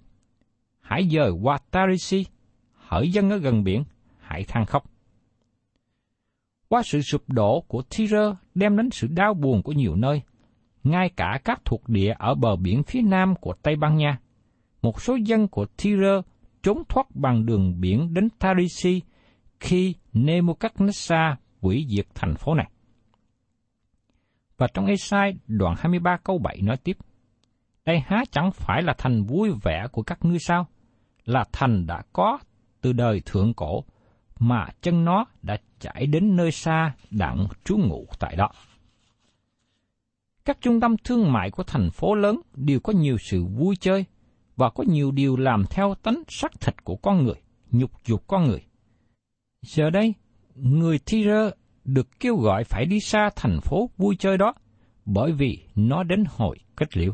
Hãy 0.80 1.08
dời 1.08 1.30
qua 1.30 1.58
Tarisi, 1.70 2.26
hỡi 2.72 3.10
dân 3.10 3.30
ở 3.30 3.36
gần 3.36 3.64
biển, 3.64 3.84
hãy 4.20 4.44
than 4.44 4.66
khóc. 4.66 4.93
Qua 6.68 6.82
sự 6.82 7.02
sụp 7.02 7.22
đổ 7.28 7.60
của 7.60 7.82
Tyre 7.82 8.32
đem 8.54 8.76
đến 8.76 8.90
sự 8.90 9.06
đau 9.06 9.34
buồn 9.34 9.62
của 9.62 9.72
nhiều 9.72 9.96
nơi, 9.96 10.22
ngay 10.84 11.10
cả 11.16 11.40
các 11.44 11.60
thuộc 11.64 11.88
địa 11.88 12.14
ở 12.18 12.34
bờ 12.34 12.56
biển 12.56 12.82
phía 12.82 13.02
nam 13.02 13.34
của 13.40 13.54
Tây 13.62 13.76
Ban 13.76 13.96
Nha. 13.96 14.18
Một 14.82 15.02
số 15.02 15.14
dân 15.14 15.48
của 15.48 15.66
Tyre 15.76 16.20
trốn 16.62 16.82
thoát 16.88 17.06
bằng 17.14 17.46
đường 17.46 17.80
biển 17.80 18.14
đến 18.14 18.28
Tarisi 18.38 19.00
khi 19.60 19.94
Nebuchadnezzar 20.12 21.34
hủy 21.60 21.86
diệt 21.88 22.06
thành 22.14 22.34
phố 22.34 22.54
này. 22.54 22.70
Và 24.58 24.66
trong 24.74 24.86
Esai 24.86 25.34
đoạn 25.46 25.74
23 25.78 26.16
câu 26.24 26.38
7 26.38 26.62
nói 26.62 26.76
tiếp, 26.76 26.96
Đây 27.84 28.00
há 28.06 28.24
chẳng 28.30 28.50
phải 28.52 28.82
là 28.82 28.94
thành 28.98 29.24
vui 29.24 29.50
vẻ 29.62 29.86
của 29.92 30.02
các 30.02 30.24
ngươi 30.24 30.38
sao? 30.38 30.66
Là 31.24 31.44
thành 31.52 31.86
đã 31.86 32.02
có 32.12 32.38
từ 32.80 32.92
đời 32.92 33.22
thượng 33.26 33.54
cổ, 33.54 33.84
mà 34.38 34.66
chân 34.82 35.04
nó 35.04 35.24
đã 35.42 35.56
chạy 35.78 36.06
đến 36.06 36.36
nơi 36.36 36.50
xa 36.50 36.94
đặng 37.10 37.46
trú 37.64 37.76
ngụ 37.76 38.06
tại 38.18 38.36
đó. 38.36 38.48
Các 40.44 40.58
trung 40.60 40.80
tâm 40.80 40.96
thương 41.04 41.32
mại 41.32 41.50
của 41.50 41.62
thành 41.62 41.90
phố 41.90 42.14
lớn 42.14 42.40
đều 42.54 42.80
có 42.80 42.92
nhiều 42.92 43.18
sự 43.18 43.44
vui 43.44 43.76
chơi 43.80 44.04
và 44.56 44.70
có 44.70 44.84
nhiều 44.88 45.10
điều 45.10 45.36
làm 45.36 45.64
theo 45.70 45.94
tánh 46.02 46.22
sắc 46.28 46.60
thịt 46.60 46.84
của 46.84 46.96
con 46.96 47.24
người, 47.24 47.40
nhục 47.70 47.90
dục 48.06 48.24
con 48.26 48.44
người. 48.44 48.64
Giờ 49.62 49.90
đây, 49.90 50.14
người 50.54 50.98
thi 51.06 51.24
rơ 51.24 51.50
được 51.84 52.20
kêu 52.20 52.36
gọi 52.36 52.64
phải 52.64 52.86
đi 52.86 53.00
xa 53.00 53.30
thành 53.36 53.60
phố 53.62 53.90
vui 53.96 54.16
chơi 54.18 54.38
đó, 54.38 54.54
bởi 55.04 55.32
vì 55.32 55.58
nó 55.74 56.02
đến 56.02 56.24
hồi 56.28 56.58
kết 56.76 56.96
liễu. 56.96 57.12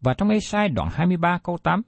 Và 0.00 0.14
trong 0.14 0.28
Ê-sai 0.28 0.68
đoạn 0.68 0.88
23 0.92 1.38
câu 1.38 1.58
8, 1.58 1.82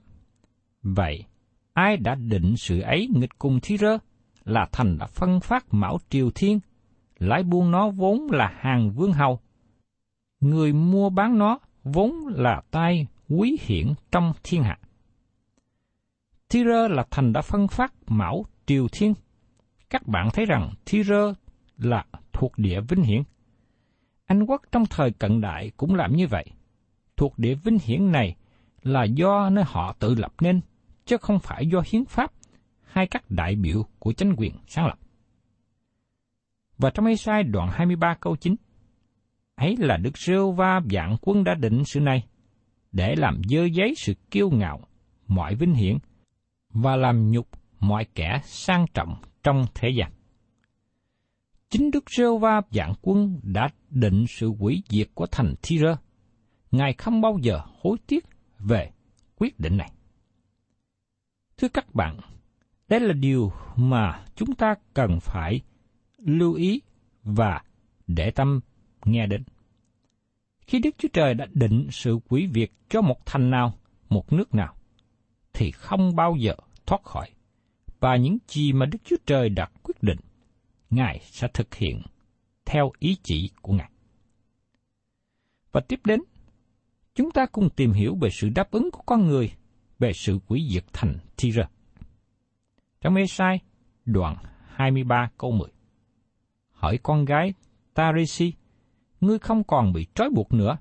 Vậy, 0.83 1.25
ai 1.73 1.97
đã 1.97 2.15
định 2.15 2.57
sự 2.57 2.79
ấy 2.79 3.07
nghịch 3.13 3.39
cùng 3.39 3.59
thi 3.61 3.77
rơ, 3.77 3.97
là 4.45 4.67
thành 4.71 4.97
đã 4.97 5.07
phân 5.07 5.39
phát 5.39 5.73
mão 5.73 5.97
triều 6.09 6.31
thiên, 6.35 6.59
lãi 7.19 7.43
buôn 7.43 7.71
nó 7.71 7.89
vốn 7.89 8.27
là 8.31 8.53
hàng 8.59 8.91
vương 8.91 9.13
hầu. 9.13 9.39
Người 10.39 10.73
mua 10.73 11.09
bán 11.09 11.37
nó 11.37 11.59
vốn 11.83 12.27
là 12.27 12.61
tay 12.71 13.07
quý 13.29 13.57
hiển 13.61 13.93
trong 14.11 14.33
thiên 14.43 14.63
hạ. 14.63 14.79
Thi 16.49 16.63
rơ 16.65 16.87
là 16.87 17.05
thành 17.11 17.33
đã 17.33 17.41
phân 17.41 17.67
phát 17.67 17.93
mão 18.07 18.45
triều 18.65 18.87
thiên. 18.91 19.13
Các 19.89 20.07
bạn 20.07 20.29
thấy 20.33 20.45
rằng 20.45 20.69
Thi 20.85 21.03
rơ 21.03 21.33
là 21.77 22.05
thuộc 22.33 22.57
địa 22.57 22.81
vinh 22.81 23.03
hiển. 23.03 23.23
Anh 24.25 24.45
quốc 24.45 24.61
trong 24.71 24.85
thời 24.89 25.11
cận 25.11 25.41
đại 25.41 25.71
cũng 25.77 25.95
làm 25.95 26.15
như 26.15 26.27
vậy. 26.27 26.45
Thuộc 27.17 27.39
địa 27.39 27.55
vinh 27.55 27.77
hiển 27.83 28.11
này 28.11 28.35
là 28.81 29.03
do 29.03 29.49
nơi 29.49 29.63
họ 29.67 29.95
tự 29.99 30.15
lập 30.15 30.33
nên, 30.41 30.61
chứ 31.05 31.17
không 31.17 31.39
phải 31.39 31.67
do 31.67 31.83
hiến 31.85 32.05
pháp 32.05 32.31
hay 32.81 33.07
các 33.07 33.23
đại 33.29 33.55
biểu 33.55 33.85
của 33.99 34.13
chính 34.13 34.33
quyền 34.37 34.53
sáng 34.67 34.85
lập. 34.85 34.99
Và 36.77 36.89
trong 36.89 37.05
Ê-sai 37.05 37.43
đoạn 37.43 37.69
23 37.71 38.15
câu 38.21 38.35
9, 38.35 38.55
ấy 39.55 39.75
là 39.79 39.97
Đức 39.97 40.17
Rêu 40.17 40.51
Va 40.51 40.81
dạng 40.91 41.17
quân 41.21 41.43
đã 41.43 41.55
định 41.55 41.83
sự 41.85 41.99
này, 41.99 42.23
để 42.91 43.15
làm 43.17 43.41
dơ 43.49 43.65
giấy 43.65 43.93
sự 43.97 44.13
kiêu 44.31 44.49
ngạo, 44.49 44.79
mọi 45.27 45.55
vinh 45.55 45.73
hiển, 45.73 45.97
và 46.69 46.95
làm 46.95 47.31
nhục 47.31 47.47
mọi 47.79 48.05
kẻ 48.15 48.41
sang 48.43 48.85
trọng 48.93 49.15
trong 49.43 49.65
thế 49.75 49.89
gian. 49.89 50.11
Chính 51.69 51.91
Đức 51.91 52.03
Rêu 52.17 52.37
Va 52.37 52.61
dạng 52.71 52.93
quân 53.01 53.39
đã 53.43 53.69
định 53.89 54.25
sự 54.27 54.53
hủy 54.59 54.83
diệt 54.89 55.07
của 55.13 55.25
thành 55.31 55.55
Thi 55.61 55.79
Rơ. 55.79 55.95
Ngài 56.71 56.93
không 56.93 57.21
bao 57.21 57.37
giờ 57.41 57.61
hối 57.81 57.97
tiếc 58.07 58.25
về 58.59 58.91
quyết 59.35 59.59
định 59.59 59.77
này. 59.77 59.91
Thưa 61.63 61.69
các 61.69 61.95
bạn, 61.95 62.17
đây 62.89 62.99
là 62.99 63.13
điều 63.13 63.51
mà 63.75 64.25
chúng 64.35 64.55
ta 64.55 64.75
cần 64.93 65.19
phải 65.21 65.61
lưu 66.17 66.53
ý 66.53 66.81
và 67.23 67.61
để 68.07 68.31
tâm 68.31 68.59
nghe 69.05 69.27
đến. 69.27 69.43
Khi 70.59 70.79
Đức 70.79 70.89
Chúa 70.97 71.07
Trời 71.13 71.33
đã 71.33 71.47
định 71.53 71.87
sự 71.91 72.19
quỷ 72.29 72.47
việc 72.47 72.73
cho 72.89 73.01
một 73.01 73.25
thành 73.25 73.49
nào, 73.49 73.73
một 74.09 74.33
nước 74.33 74.55
nào, 74.55 74.75
thì 75.53 75.71
không 75.71 76.15
bao 76.15 76.35
giờ 76.39 76.55
thoát 76.85 77.03
khỏi. 77.03 77.29
Và 77.99 78.15
những 78.15 78.37
gì 78.47 78.73
mà 78.73 78.85
Đức 78.85 78.99
Chúa 79.03 79.17
Trời 79.25 79.49
đã 79.49 79.69
quyết 79.83 80.03
định, 80.03 80.19
Ngài 80.89 81.19
sẽ 81.23 81.47
thực 81.53 81.75
hiện 81.75 82.01
theo 82.65 82.91
ý 82.99 83.17
chỉ 83.23 83.49
của 83.61 83.73
Ngài. 83.73 83.91
Và 85.71 85.81
tiếp 85.81 85.99
đến, 86.05 86.21
chúng 87.15 87.31
ta 87.31 87.45
cùng 87.45 87.69
tìm 87.69 87.91
hiểu 87.91 88.17
về 88.21 88.29
sự 88.29 88.49
đáp 88.49 88.71
ứng 88.71 88.91
của 88.91 89.03
con 89.05 89.27
người 89.27 89.51
về 89.99 90.13
sự 90.13 90.39
quỷ 90.47 90.69
diệt 90.73 90.85
thành 90.93 91.17
Tyre. 91.35 91.63
Trong 93.01 93.15
Esai, 93.15 93.59
đoạn 94.05 94.35
23 94.67 95.29
câu 95.37 95.51
10. 95.51 95.69
Hỏi 96.71 96.99
con 97.03 97.25
gái 97.25 97.53
Tarisi, 97.93 98.53
ngươi 99.21 99.39
không 99.39 99.63
còn 99.63 99.93
bị 99.93 100.07
trói 100.15 100.29
buộc 100.29 100.53
nữa. 100.53 100.77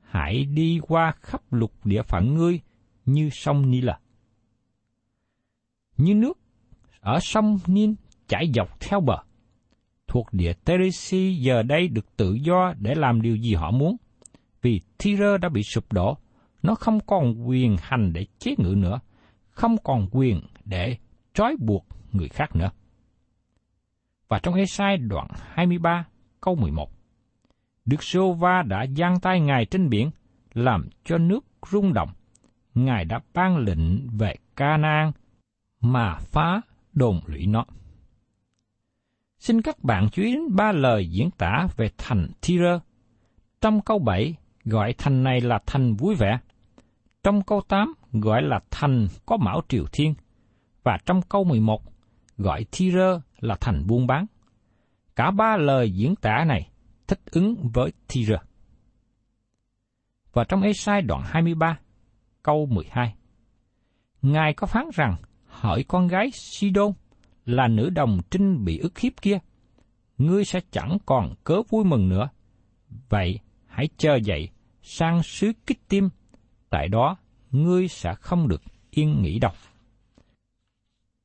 Hãy 0.00 0.44
đi 0.44 0.80
qua 0.82 1.12
khắp 1.20 1.52
lục 1.52 1.72
địa 1.84 2.02
phận 2.02 2.34
ngươi 2.34 2.60
như 3.04 3.30
sông 3.32 3.70
Nila. 3.70 3.98
Như 5.96 6.14
nước 6.14 6.38
ở 7.00 7.18
sông 7.20 7.58
Nin 7.66 7.94
chảy 8.28 8.50
dọc 8.54 8.80
theo 8.80 9.00
bờ. 9.00 9.16
Thuộc 10.06 10.26
địa 10.32 10.52
Teresi 10.52 11.34
giờ 11.34 11.62
đây 11.62 11.88
được 11.88 12.16
tự 12.16 12.34
do 12.34 12.74
để 12.78 12.94
làm 12.94 13.22
điều 13.22 13.36
gì 13.36 13.54
họ 13.54 13.70
muốn. 13.70 13.96
Vì 14.62 14.80
Tyre 14.98 15.38
đã 15.38 15.48
bị 15.48 15.62
sụp 15.62 15.92
đổ, 15.92 16.16
nó 16.62 16.74
không 16.74 17.00
còn 17.00 17.48
quyền 17.48 17.76
hành 17.80 18.12
để 18.12 18.26
chế 18.38 18.54
ngự 18.58 18.74
nữa, 18.76 19.00
không 19.50 19.76
còn 19.84 20.08
quyền 20.10 20.40
để 20.64 20.96
trói 21.34 21.56
buộc 21.60 21.86
người 22.12 22.28
khác 22.28 22.56
nữa. 22.56 22.70
Và 24.28 24.38
trong 24.38 24.54
Esai 24.54 24.96
đoạn 24.96 25.26
23 25.36 26.04
câu 26.40 26.54
11, 26.54 26.90
Đức 27.84 28.02
Sô 28.02 28.32
Va 28.32 28.62
đã 28.62 28.86
giang 28.96 29.20
tay 29.20 29.40
Ngài 29.40 29.64
trên 29.64 29.88
biển, 29.88 30.10
làm 30.54 30.88
cho 31.04 31.18
nước 31.18 31.44
rung 31.70 31.92
động. 31.92 32.12
Ngài 32.74 33.04
đã 33.04 33.20
ban 33.34 33.56
lệnh 33.56 34.08
về 34.08 34.34
Canaan 34.56 35.12
mà 35.80 36.18
phá 36.18 36.60
đồn 36.92 37.20
lũy 37.26 37.46
nó. 37.46 37.64
Xin 39.38 39.62
các 39.62 39.84
bạn 39.84 40.08
chú 40.12 40.22
ý 40.22 40.32
đến 40.32 40.56
ba 40.56 40.72
lời 40.72 41.10
diễn 41.10 41.30
tả 41.30 41.66
về 41.76 41.90
thành 41.98 42.28
Tyre. 42.40 42.78
Trong 43.60 43.80
câu 43.80 43.98
7 43.98 44.34
gọi 44.64 44.94
thành 44.98 45.22
này 45.22 45.40
là 45.40 45.58
thành 45.66 45.94
vui 45.94 46.14
vẻ. 46.14 46.38
Trong 47.22 47.42
câu 47.42 47.60
8 47.68 47.94
gọi 48.12 48.42
là 48.42 48.60
thành 48.70 49.06
có 49.26 49.36
mão 49.36 49.60
triều 49.68 49.84
thiên. 49.92 50.14
Và 50.82 50.98
trong 51.06 51.22
câu 51.22 51.44
11 51.44 51.82
gọi 52.38 52.66
thi 52.72 52.92
rơ 52.92 53.20
là 53.40 53.56
thành 53.60 53.86
buôn 53.86 54.06
bán. 54.06 54.26
Cả 55.16 55.30
ba 55.30 55.56
lời 55.56 55.90
diễn 55.90 56.16
tả 56.16 56.44
này 56.46 56.70
thích 57.06 57.20
ứng 57.30 57.54
với 57.74 57.92
thi 58.08 58.24
rơ 58.24 58.36
Và 60.32 60.44
trong 60.44 60.62
Esai 60.62 61.02
đoạn 61.02 61.22
23, 61.26 61.78
câu 62.42 62.66
12, 62.66 63.14
Ngài 64.22 64.54
có 64.54 64.66
phán 64.66 64.84
rằng, 64.94 65.16
hỏi 65.46 65.84
con 65.88 66.08
gái 66.08 66.30
Sidon 66.32 66.92
là 67.46 67.68
nữ 67.68 67.90
đồng 67.90 68.20
trinh 68.30 68.64
bị 68.64 68.78
ức 68.78 68.98
hiếp 68.98 69.12
kia, 69.22 69.38
ngươi 70.18 70.44
sẽ 70.44 70.60
chẳng 70.70 70.98
còn 71.06 71.34
cớ 71.44 71.62
vui 71.68 71.84
mừng 71.84 72.08
nữa. 72.08 72.28
Vậy, 73.08 73.38
hãy 73.66 73.88
chờ 73.96 74.16
dậy, 74.16 74.48
sang 74.82 75.22
xứ 75.22 75.52
kích 75.66 75.88
tim, 75.88 76.08
tại 76.72 76.88
đó 76.88 77.16
ngươi 77.50 77.88
sẽ 77.88 78.14
không 78.14 78.48
được 78.48 78.62
yên 78.90 79.22
nghỉ 79.22 79.38
đâu. 79.38 79.52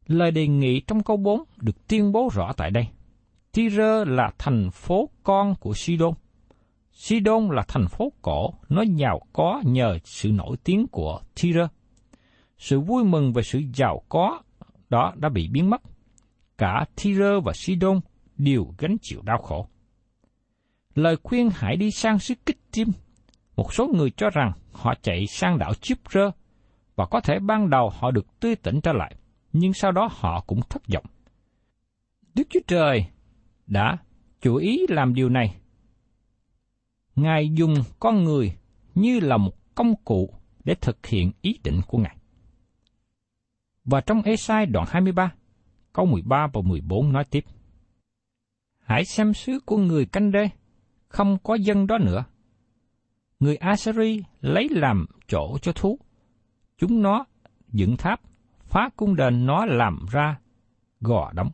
Lời 0.07 0.31
đề 0.31 0.47
nghị 0.47 0.79
trong 0.79 1.03
câu 1.03 1.17
4 1.17 1.43
được 1.57 1.88
tuyên 1.88 2.12
bố 2.12 2.29
rõ 2.33 2.53
tại 2.57 2.71
đây. 2.71 2.88
Tyre 3.51 4.05
là 4.05 4.31
thành 4.38 4.69
phố 4.71 5.10
con 5.23 5.55
của 5.60 5.73
Sidon. 5.73 6.13
Sidon 6.91 7.49
là 7.51 7.63
thành 7.67 7.88
phố 7.88 8.12
cổ, 8.21 8.53
nó 8.69 8.83
giàu 8.95 9.19
có 9.33 9.62
nhờ 9.65 9.97
sự 10.03 10.31
nổi 10.31 10.57
tiếng 10.63 10.88
của 10.88 11.21
Tyre. 11.41 11.67
Sự 12.57 12.79
vui 12.79 13.03
mừng 13.03 13.33
về 13.33 13.43
sự 13.43 13.62
giàu 13.73 14.01
có 14.10 14.41
đó 14.89 15.13
đã 15.15 15.29
bị 15.29 15.47
biến 15.47 15.69
mất. 15.69 15.81
Cả 16.57 16.86
Tyre 16.95 17.39
và 17.45 17.53
Sidon 17.55 17.99
đều 18.38 18.73
gánh 18.77 18.97
chịu 19.01 19.21
đau 19.21 19.38
khổ. 19.38 19.67
Lời 20.95 21.17
khuyên 21.23 21.49
hãy 21.53 21.75
đi 21.75 21.91
sang 21.91 22.19
xứ 22.19 22.33
kích 22.45 22.57
tim 22.71 22.88
một 23.58 23.74
số 23.74 23.88
người 23.88 24.12
cho 24.17 24.30
rằng 24.30 24.52
họ 24.72 24.93
chạy 25.02 25.28
sang 25.28 25.58
đảo 25.58 25.74
Chipre 25.74 26.22
và 26.96 27.06
có 27.06 27.22
thể 27.22 27.39
ban 27.39 27.70
đầu 27.70 27.89
họ 27.89 28.12
được 28.12 28.39
tươi 28.39 28.56
tỉnh 28.56 28.82
trở 28.82 28.93
lại, 28.93 29.15
nhưng 29.54 29.74
sau 29.74 29.91
đó 29.91 30.10
họ 30.12 30.43
cũng 30.48 30.60
thất 30.70 30.82
vọng. 30.93 31.06
Đức 32.34 32.43
Chúa 32.50 32.60
Trời 32.67 33.06
đã 33.67 33.98
chủ 34.41 34.56
ý 34.56 34.80
làm 34.89 35.13
điều 35.13 35.30
này. 35.30 35.56
Ngài 37.15 37.50
dùng 37.50 37.74
con 38.00 38.24
người 38.24 38.58
như 38.96 39.20
là 39.20 39.38
một 39.38 39.76
công 39.76 39.96
cụ 40.06 40.34
để 40.63 40.76
thực 40.82 41.06
hiện 41.06 41.32
ý 41.41 41.60
định 41.63 41.82
của 41.88 41.98
Ngài. 41.98 42.17
Và 43.86 44.02
trong 44.02 44.22
Esai 44.22 44.65
đoạn 44.65 44.88
23, 44.89 45.34
câu 45.93 46.06
13 46.06 46.48
và 46.54 46.62
14 46.62 47.12
nói 47.13 47.24
tiếp. 47.30 47.43
Hãy 48.80 49.06
xem 49.06 49.34
xứ 49.34 49.60
của 49.65 49.78
người 49.78 50.06
canh 50.06 50.32
đê, 50.32 50.50
không 51.08 51.38
có 51.43 51.56
dân 51.56 51.88
đó 51.88 51.98
nữa. 51.98 52.26
Người 53.39 53.56
Assyri 53.56 54.23
lấy 54.41 54.69
làm 54.71 55.06
chỗ 55.28 55.58
cho 55.62 55.71
thú. 55.71 56.00
Chúng 56.78 57.02
nó 57.02 57.26
dựng 57.71 57.97
tháp, 57.97 58.21
phá 58.63 58.89
cung 58.95 59.15
đền 59.15 59.45
nó 59.45 59.65
làm 59.65 60.06
ra 60.12 60.39
gò 61.02 61.32
đóng. 61.34 61.52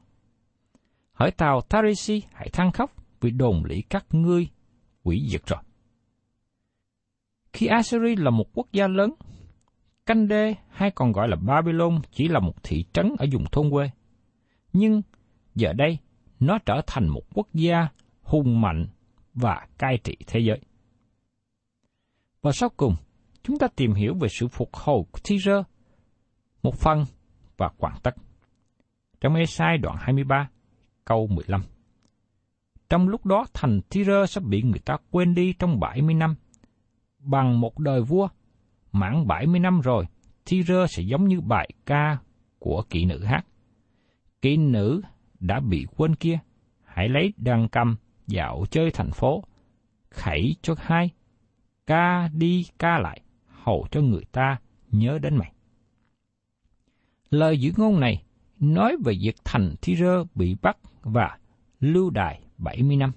Hỡi 1.14 1.32
tàu 1.32 1.62
Tarisi 1.62 2.22
hãy 2.34 2.50
than 2.50 2.72
khóc 2.72 2.92
vì 3.22 3.32
đồn 3.32 3.66
lĩ 3.66 3.82
các 3.82 4.06
ngươi 4.12 4.48
quỷ 5.04 5.28
diệt 5.30 5.42
rồi. 5.46 5.60
Khi 7.54 7.68
Assyri 7.68 8.16
là 8.16 8.30
một 8.30 8.46
quốc 8.54 8.68
gia 8.72 8.88
lớn, 8.88 9.14
Canh 10.06 10.28
Đê 10.28 10.56
hay 10.70 10.92
còn 10.92 11.12
gọi 11.12 11.28
là 11.28 11.36
Babylon 11.36 12.02
chỉ 12.12 12.28
là 12.28 12.40
một 12.40 12.64
thị 12.64 12.86
trấn 12.94 13.16
ở 13.18 13.26
vùng 13.32 13.46
thôn 13.52 13.70
quê. 13.70 13.90
Nhưng 14.74 15.02
giờ 15.56 15.74
đây 15.74 15.98
nó 16.40 16.58
trở 16.66 16.82
thành 16.88 17.08
một 17.08 17.22
quốc 17.34 17.48
gia 17.54 17.88
hùng 18.22 18.62
mạnh 18.62 18.88
và 19.34 19.68
cai 19.78 19.98
trị 20.04 20.18
thế 20.28 20.40
giới. 20.40 20.60
Và 22.44 22.52
sau 22.52 22.70
cùng, 22.78 22.96
chúng 23.44 23.58
ta 23.58 23.68
tìm 23.76 23.94
hiểu 23.94 24.14
về 24.22 24.28
sự 24.30 24.48
phục 24.48 24.70
hồi 24.74 25.04
của 25.12 25.38
Rơ 25.46 25.64
một 26.64 26.76
phần 26.76 27.06
và 27.58 27.70
hoàn 27.80 27.96
tất. 28.04 28.16
trong 29.22 29.36
Esai 29.36 29.78
đoạn 29.78 29.98
23, 30.00 30.50
câu 31.06 31.28
15. 31.28 31.62
Trong 32.90 33.08
lúc 33.08 33.26
đó 33.26 33.46
thành 33.54 33.82
Tyre 33.90 34.26
sẽ 34.28 34.42
bị 34.42 34.62
người 34.62 34.80
ta 34.80 34.98
quên 35.12 35.36
đi 35.36 35.54
trong 35.60 35.80
70 35.80 36.16
năm. 36.16 36.36
Bằng 37.20 37.60
một 37.60 37.80
đời 37.80 38.02
vua, 38.02 38.28
mãn 38.92 39.28
70 39.28 39.60
năm 39.60 39.82
rồi, 39.82 40.06
Tyre 40.46 40.86
sẽ 40.90 41.04
giống 41.04 41.28
như 41.28 41.42
bài 41.42 41.70
ca 41.86 42.18
của 42.60 42.84
kỵ 42.90 43.06
nữ 43.06 43.24
hát. 43.24 43.46
Kỵ 44.42 44.58
nữ 44.58 45.02
đã 45.40 45.60
bị 45.60 45.86
quên 45.98 46.16
kia, 46.16 46.40
hãy 46.84 47.10
lấy 47.10 47.34
đàn 47.38 47.70
cầm 47.70 47.96
dạo 48.28 48.66
chơi 48.72 48.92
thành 48.92 49.12
phố, 49.12 49.44
khẩy 50.10 50.56
cho 50.62 50.76
hai, 50.78 51.10
ca 51.88 52.30
đi 52.34 52.66
ca 52.80 53.00
lại, 53.00 53.22
hầu 53.48 53.88
cho 53.92 54.02
người 54.02 54.26
ta 54.32 54.58
nhớ 54.92 55.20
đến 55.22 55.36
mày. 55.36 55.54
Lời 57.30 57.60
giữ 57.60 57.72
ngôn 57.78 58.00
này 58.00 58.24
nói 58.60 58.96
về 59.06 59.14
việc 59.22 59.36
thành 59.44 59.76
Thi-rơ 59.82 60.26
bị 60.36 60.56
bắt 60.62 60.78
và 61.02 61.38
lưu 61.80 62.10
đài 62.10 62.42
70 62.58 62.96
năm. 62.96 63.12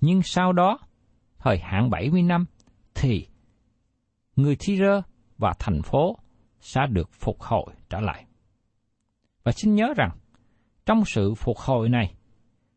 Nhưng 0.00 0.22
sau 0.22 0.52
đó, 0.52 0.78
thời 1.38 1.58
hạn 1.58 1.90
70 1.90 2.22
năm, 2.22 2.44
thì 2.94 3.28
người 4.36 4.56
Thi-rơ 4.56 5.02
và 5.38 5.54
thành 5.58 5.82
phố 5.82 6.18
sẽ 6.60 6.80
được 6.90 7.12
phục 7.12 7.40
hồi 7.40 7.66
trở 7.90 8.00
lại. 8.00 8.24
Và 9.44 9.52
xin 9.52 9.74
nhớ 9.74 9.94
rằng, 9.96 10.10
trong 10.86 11.04
sự 11.04 11.34
phục 11.34 11.58
hồi 11.58 11.88
này, 11.88 12.14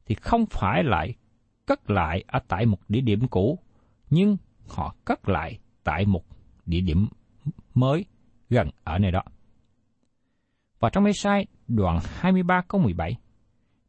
thì 0.05 0.15
không 0.15 0.45
phải 0.45 0.83
lại 0.83 1.13
cất 1.65 1.89
lại 1.89 2.23
ở 2.27 2.39
tại 2.47 2.65
một 2.65 2.77
địa 2.87 3.01
điểm 3.01 3.27
cũ, 3.27 3.59
nhưng 4.09 4.37
họ 4.69 4.95
cất 5.05 5.29
lại 5.29 5.59
tại 5.83 6.05
một 6.05 6.23
địa 6.65 6.81
điểm 6.81 7.07
mới 7.73 8.05
gần 8.49 8.69
ở 8.83 8.99
nơi 8.99 9.11
đó. 9.11 9.23
Và 10.79 10.89
trong 10.89 11.05
Esai 11.05 11.45
đoạn 11.67 11.99
23 12.19 12.61
câu 12.67 12.81
17, 12.81 13.17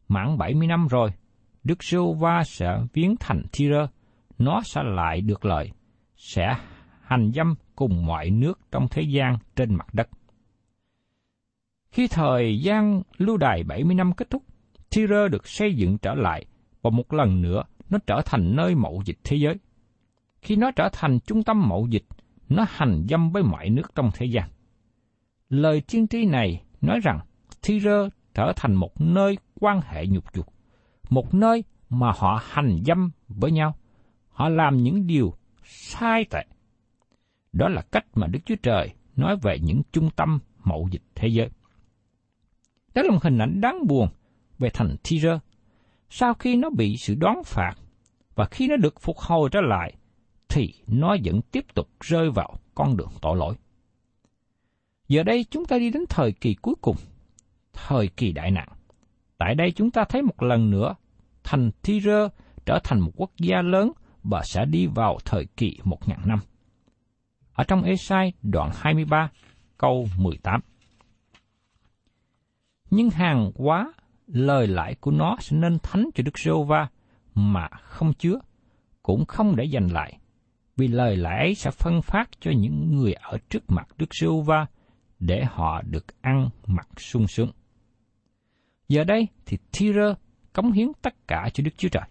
mãn 0.08 0.38
70 0.38 0.68
năm 0.68 0.86
rồi, 0.88 1.10
Đức 1.64 1.84
Sưu 1.84 2.14
va 2.14 2.42
sẽ 2.44 2.78
viếng 2.92 3.16
thành 3.20 3.42
Thi-rơ, 3.52 3.86
nó 4.38 4.60
sẽ 4.64 4.82
lại 4.84 5.20
được 5.20 5.44
lợi, 5.44 5.70
sẽ 6.16 6.56
hành 7.02 7.32
dâm 7.34 7.54
cùng 7.76 8.06
mọi 8.06 8.30
nước 8.30 8.60
trong 8.72 8.86
thế 8.90 9.02
gian 9.02 9.36
trên 9.56 9.74
mặt 9.74 9.94
đất. 9.94 10.08
Khi 11.90 12.08
thời 12.08 12.60
gian 12.60 13.02
lưu 13.18 13.36
đài 13.36 13.62
70 13.62 13.94
năm 13.94 14.12
kết 14.12 14.30
thúc, 14.30 14.42
Thi-rơ 14.90 15.28
được 15.28 15.48
xây 15.48 15.74
dựng 15.74 15.98
trở 15.98 16.14
lại 16.14 16.44
và 16.82 16.90
một 16.90 17.12
lần 17.12 17.42
nữa 17.42 17.62
nó 17.90 17.98
trở 18.06 18.22
thành 18.24 18.56
nơi 18.56 18.74
mậu 18.74 19.02
dịch 19.04 19.18
thế 19.24 19.36
giới. 19.36 19.54
Khi 20.42 20.56
nó 20.56 20.70
trở 20.70 20.88
thành 20.92 21.18
trung 21.20 21.42
tâm 21.42 21.68
mậu 21.68 21.86
dịch, 21.86 22.04
nó 22.48 22.66
hành 22.68 23.06
dâm 23.08 23.30
với 23.30 23.42
mọi 23.42 23.70
nước 23.70 23.94
trong 23.94 24.10
thế 24.14 24.26
gian. 24.26 24.48
Lời 25.48 25.80
tiên 25.80 26.08
tri 26.08 26.26
này 26.26 26.62
nói 26.80 27.00
rằng 27.02 27.20
Thi-rơ 27.62 28.08
trở 28.34 28.52
thành 28.56 28.74
một 28.74 29.00
nơi 29.00 29.38
quan 29.60 29.80
hệ 29.80 30.06
nhục 30.06 30.34
dục, 30.34 30.46
một 31.10 31.34
nơi 31.34 31.64
mà 31.90 32.12
họ 32.16 32.40
hành 32.44 32.78
dâm 32.86 33.10
với 33.28 33.50
nhau. 33.50 33.74
Họ 34.28 34.48
làm 34.48 34.76
những 34.76 35.06
điều 35.06 35.34
sai 35.64 36.24
tệ. 36.30 36.44
Đó 37.52 37.68
là 37.68 37.82
cách 37.82 38.06
mà 38.14 38.26
Đức 38.26 38.38
Chúa 38.44 38.54
Trời 38.62 38.94
nói 39.16 39.36
về 39.42 39.58
những 39.62 39.82
trung 39.92 40.10
tâm 40.16 40.38
mậu 40.64 40.88
dịch 40.90 41.02
thế 41.14 41.28
giới. 41.28 41.48
Đó 42.94 43.02
là 43.02 43.10
một 43.10 43.22
hình 43.22 43.38
ảnh 43.38 43.60
đáng 43.60 43.86
buồn 43.86 44.08
về 44.58 44.70
thành 44.74 44.96
Thi-rơ. 45.04 45.38
Sau 46.10 46.34
khi 46.34 46.56
nó 46.56 46.70
bị 46.70 46.96
sự 46.96 47.14
đoán 47.14 47.42
phạt 47.44 47.74
và 48.34 48.44
khi 48.50 48.68
nó 48.68 48.76
được 48.76 49.00
phục 49.00 49.18
hồi 49.18 49.48
trở 49.52 49.60
lại, 49.60 49.94
thì 50.48 50.74
nó 50.86 51.16
vẫn 51.24 51.40
tiếp 51.42 51.64
tục 51.74 51.88
rơi 52.00 52.30
vào 52.30 52.58
con 52.74 52.96
đường 52.96 53.12
tội 53.22 53.36
lỗi. 53.36 53.54
Giờ 55.08 55.22
đây 55.22 55.44
chúng 55.50 55.64
ta 55.64 55.78
đi 55.78 55.90
đến 55.90 56.02
thời 56.08 56.32
kỳ 56.32 56.54
cuối 56.54 56.74
cùng, 56.80 56.96
thời 57.72 58.08
kỳ 58.08 58.32
đại 58.32 58.50
nạn. 58.50 58.68
Tại 59.38 59.54
đây 59.54 59.72
chúng 59.72 59.90
ta 59.90 60.04
thấy 60.08 60.22
một 60.22 60.42
lần 60.42 60.70
nữa, 60.70 60.94
thành 61.44 61.70
Thi-rơ 61.82 62.28
trở 62.66 62.78
thành 62.84 63.00
một 63.00 63.10
quốc 63.16 63.30
gia 63.38 63.62
lớn 63.62 63.92
và 64.22 64.42
sẽ 64.44 64.64
đi 64.64 64.86
vào 64.86 65.18
thời 65.24 65.46
kỳ 65.56 65.78
một 65.84 66.08
ngàn 66.08 66.20
năm. 66.26 66.38
Ở 67.52 67.64
trong 67.64 67.82
Esai 67.82 68.32
đoạn 68.42 68.70
23, 68.74 69.30
câu 69.78 70.08
18. 70.18 70.60
Nhưng 72.90 73.10
hàng 73.10 73.52
quá 73.54 73.92
lời 74.26 74.66
lại 74.66 74.94
của 75.00 75.10
nó 75.10 75.36
sẽ 75.40 75.56
nên 75.56 75.78
thánh 75.82 76.08
cho 76.14 76.22
Đức 76.22 76.38
giê 76.38 76.52
va 76.68 76.88
mà 77.34 77.68
không 77.68 78.12
chứa, 78.12 78.38
cũng 79.02 79.24
không 79.24 79.56
để 79.56 79.64
dành 79.64 79.88
lại, 79.88 80.18
vì 80.78 80.88
lời 80.88 81.16
lẽ 81.16 81.38
ấy 81.38 81.54
sẽ 81.54 81.70
phân 81.70 82.02
phát 82.02 82.30
cho 82.40 82.50
những 82.50 82.96
người 82.96 83.12
ở 83.12 83.38
trước 83.50 83.70
mặt 83.70 83.88
Đức 83.98 84.14
giê 84.20 84.28
va 84.46 84.66
để 85.18 85.44
họ 85.44 85.82
được 85.82 86.06
ăn 86.20 86.48
mặc 86.66 86.88
sung 86.96 87.26
sướng. 87.26 87.50
Giờ 88.88 89.04
đây 89.04 89.28
thì 89.46 89.58
Thi-rơ 89.72 90.14
cống 90.52 90.72
hiến 90.72 90.88
tất 91.02 91.28
cả 91.28 91.48
cho 91.54 91.64
Đức 91.64 91.70
Chúa 91.76 91.88
Trời. 91.88 92.08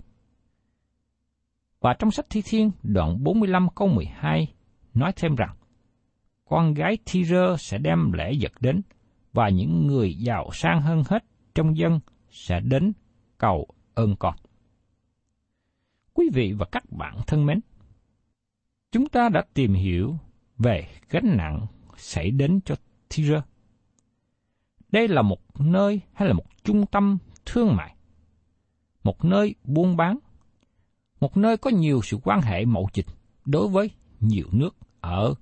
Và 1.80 1.94
trong 2.00 2.12
sách 2.12 2.26
Thi 2.30 2.42
Thiên 2.46 2.72
đoạn 2.84 3.24
45 3.24 3.68
câu 3.76 3.88
12 3.88 4.54
nói 4.94 5.12
thêm 5.16 5.36
rằng, 5.36 5.56
con 6.46 6.74
gái 6.74 6.98
Thi-rơ 7.06 7.56
sẽ 7.58 7.78
đem 7.78 8.12
lễ 8.12 8.34
vật 8.42 8.52
đến, 8.60 8.82
và 9.34 9.50
những 9.50 9.88
người 9.88 10.14
giàu 10.14 10.50
sang 10.54 10.82
hơn 10.82 11.04
hết 11.10 11.24
trong 11.56 11.78
dân 11.78 12.00
sẽ 12.32 12.60
đến 12.60 12.94
cầu 13.38 13.68
ơn 13.94 14.16
con. 14.20 14.36
Quý 16.14 16.30
vị 16.34 16.54
và 16.58 16.66
các 16.72 16.84
bạn 16.92 17.18
thân 17.28 17.46
mến, 17.46 17.60
chúng 18.92 19.10
ta 19.10 19.30
đã 19.30 19.44
tìm 19.54 19.74
hiểu 19.74 20.16
về 20.58 20.88
gánh 21.10 21.38
nặng 21.38 21.68
xảy 21.98 22.32
đến 22.32 22.60
cho 22.66 22.76
Tyre. 23.10 23.42
Đây 24.92 25.08
là 25.08 25.22
một 25.22 25.62
nơi 25.62 26.02
hay 26.14 26.28
là 26.28 26.34
một 26.34 26.46
trung 26.64 26.86
tâm 26.86 27.18
thương 27.46 27.76
mại, 27.76 27.96
một 29.04 29.26
nơi 29.26 29.56
buôn 29.64 29.98
bán, 29.98 30.20
một 31.20 31.38
nơi 31.38 31.58
có 31.58 31.70
nhiều 31.70 32.02
sự 32.04 32.18
quan 32.24 32.42
hệ 32.42 32.66
mậu 32.66 32.90
dịch 32.94 33.06
đối 33.46 33.68
với 33.68 33.92
nhiều 34.20 34.48
nước 34.52 34.76
ở 35.00 35.34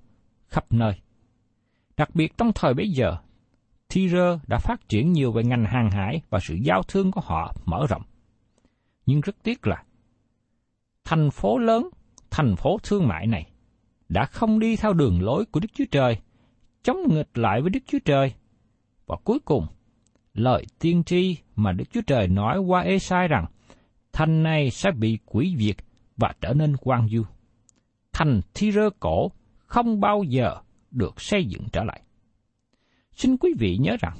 khắp 0.48 0.72
nơi. 0.72 0.92
Đặc 1.96 2.14
biệt 2.14 2.38
trong 2.38 2.52
thời 2.54 2.74
bấy 2.74 2.90
giờ, 2.90 3.16
Tyre 3.88 4.38
đã 4.46 4.58
phát 4.58 4.88
triển 4.88 5.12
nhiều 5.12 5.32
về 5.32 5.44
ngành 5.44 5.64
hàng 5.64 5.90
hải 5.90 6.22
và 6.30 6.38
sự 6.42 6.54
giao 6.54 6.82
thương 6.82 7.12
của 7.12 7.20
họ 7.20 7.54
mở 7.64 7.86
rộng. 7.88 8.02
Nhưng 9.06 9.20
rất 9.20 9.36
tiếc 9.42 9.66
là 9.66 9.84
thành 11.04 11.30
phố 11.30 11.58
lớn, 11.58 11.88
thành 12.30 12.56
phố 12.56 12.78
thương 12.82 13.08
mại 13.08 13.26
này 13.26 13.46
đã 14.08 14.24
không 14.24 14.58
đi 14.58 14.76
theo 14.76 14.92
đường 14.92 15.22
lối 15.22 15.44
của 15.44 15.60
Đức 15.60 15.68
Chúa 15.74 15.84
Trời, 15.90 16.16
chống 16.82 16.96
nghịch 17.08 17.38
lại 17.38 17.60
với 17.60 17.70
Đức 17.70 17.80
Chúa 17.86 17.98
Trời. 18.04 18.32
Và 19.06 19.16
cuối 19.24 19.38
cùng, 19.44 19.66
lời 20.34 20.66
tiên 20.78 21.04
tri 21.04 21.36
mà 21.56 21.72
Đức 21.72 21.84
Chúa 21.92 22.00
Trời 22.06 22.28
nói 22.28 22.58
qua 22.58 22.80
Ê-sai 22.80 23.28
rằng 23.28 23.46
thành 24.12 24.42
này 24.42 24.70
sẽ 24.70 24.90
bị 24.90 25.18
quỷ 25.26 25.56
diệt 25.58 25.76
và 26.16 26.34
trở 26.40 26.52
nên 26.52 26.76
quan 26.80 27.08
du. 27.08 27.22
Thành 28.12 28.40
thi 28.54 28.72
rơ 28.72 28.90
cổ 29.00 29.30
không 29.66 30.00
bao 30.00 30.22
giờ 30.22 30.56
được 30.90 31.20
xây 31.20 31.44
dựng 31.44 31.62
trở 31.72 31.84
lại. 31.84 32.02
Xin 33.12 33.36
quý 33.36 33.54
vị 33.58 33.78
nhớ 33.80 33.96
rằng, 34.00 34.16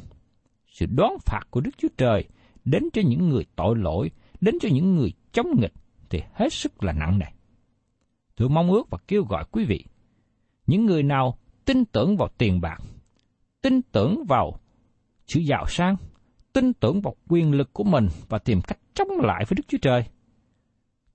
sự 0.67 0.87
đoán 0.87 1.17
phạt 1.27 1.41
của 1.51 1.61
Đức 1.61 1.71
Chúa 1.79 1.89
Trời 1.99 2.25
đến 2.65 2.83
cho 2.93 3.03
những 3.05 3.29
người 3.29 3.45
tội 3.57 3.77
lỗi, 3.77 4.11
đến 4.41 4.55
cho 4.61 4.69
những 4.73 4.97
người 4.97 5.13
chống 5.33 5.47
nghịch 5.61 5.73
thì 6.11 6.23
hết 6.35 6.53
sức 6.53 6.85
là 6.85 6.93
nặng 6.93 7.19
nề. 7.19 7.27
Tôi 8.37 8.49
mong 8.49 8.73
ước 8.73 8.91
và 8.91 8.99
kêu 9.09 9.25
gọi 9.25 9.45
quý 9.51 9.65
vị, 9.65 9.85
những 10.67 10.87
người 10.87 11.03
nào 11.03 11.39
tin 11.65 11.85
tưởng 11.85 12.17
vào 12.17 12.29
tiền 12.39 12.61
bạc, 12.61 12.79
tin 13.63 13.83
tưởng 13.83 14.25
vào 14.29 14.61
sự 15.27 15.41
giàu 15.41 15.65
sang, 15.69 15.97
tin 16.53 16.73
tưởng 16.73 17.01
vào 17.01 17.15
quyền 17.29 17.53
lực 17.53 17.73
của 17.73 17.85
mình 17.85 18.09
và 18.29 18.39
tìm 18.39 18.61
cách 18.67 18.79
chống 18.95 19.09
lại 19.23 19.45
với 19.49 19.55
Đức 19.55 19.65
Chúa 19.69 19.79
Trời. 19.83 20.05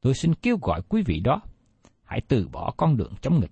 Tôi 0.01 0.13
xin 0.13 0.33
kêu 0.33 0.57
gọi 0.61 0.81
quý 0.89 1.03
vị 1.05 1.19
đó, 1.19 1.41
hãy 2.03 2.21
từ 2.27 2.47
bỏ 2.47 2.73
con 2.77 2.97
đường 2.97 3.13
chống 3.21 3.39
nghịch, 3.39 3.51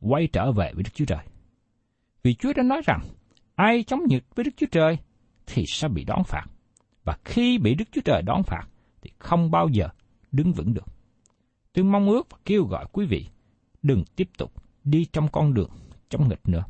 quay 0.00 0.26
trở 0.32 0.52
về 0.52 0.72
với 0.74 0.82
Đức 0.82 0.94
Chúa 0.94 1.04
Trời. 1.04 1.24
Vì 2.22 2.34
Chúa 2.34 2.52
đã 2.56 2.62
nói 2.62 2.80
rằng, 2.86 3.00
ai 3.54 3.82
chống 3.82 4.00
nghịch 4.08 4.24
với 4.34 4.44
Đức 4.44 4.50
Chúa 4.56 4.66
Trời 4.70 4.98
thì 5.46 5.64
sẽ 5.66 5.88
bị 5.88 6.04
đón 6.04 6.24
phạt. 6.24 6.46
Và 7.04 7.18
khi 7.24 7.58
bị 7.58 7.74
Đức 7.74 7.84
Chúa 7.92 8.00
Trời 8.04 8.22
đón 8.22 8.42
phạt 8.42 8.64
thì 9.02 9.10
không 9.18 9.50
bao 9.50 9.68
giờ 9.68 9.88
đứng 10.32 10.52
vững 10.52 10.74
được. 10.74 10.97
Tôi 11.78 11.84
mong 11.84 12.08
ước 12.08 12.26
và 12.30 12.38
kêu 12.44 12.64
gọi 12.64 12.86
quý 12.92 13.06
vị 13.06 13.26
đừng 13.82 14.04
tiếp 14.16 14.28
tục 14.38 14.52
đi 14.84 15.04
trong 15.12 15.28
con 15.32 15.54
đường 15.54 15.70
trong 16.10 16.28
nghịch 16.28 16.48
nữa. 16.48 16.64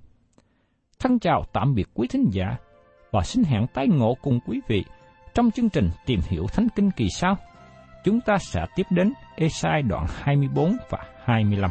Thân 0.98 1.18
chào 1.18 1.44
tạm 1.52 1.74
biệt 1.74 1.88
quý 1.94 2.08
thính 2.10 2.26
giả 2.32 2.56
và 3.10 3.22
xin 3.22 3.44
hẹn 3.44 3.66
tái 3.74 3.88
ngộ 3.88 4.14
cùng 4.22 4.40
quý 4.46 4.60
vị 4.68 4.84
trong 5.34 5.50
chương 5.50 5.68
trình 5.68 5.90
Tìm 6.06 6.20
hiểu 6.28 6.46
Thánh 6.52 6.68
Kinh 6.76 6.90
kỳ 6.90 7.08
sau. 7.10 7.36
Chúng 8.04 8.20
ta 8.20 8.38
sẽ 8.38 8.66
tiếp 8.76 8.86
đến 8.90 9.12
Esai 9.36 9.82
đoạn 9.82 10.06
24 10.22 10.76
và 10.90 10.98
25. 11.24 11.70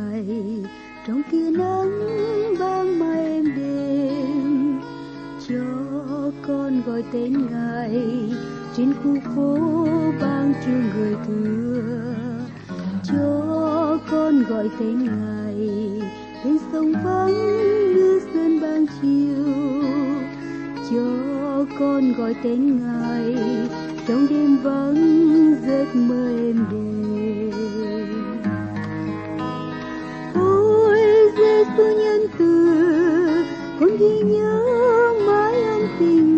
ghi 35.99 36.05
nhớ 36.05 36.30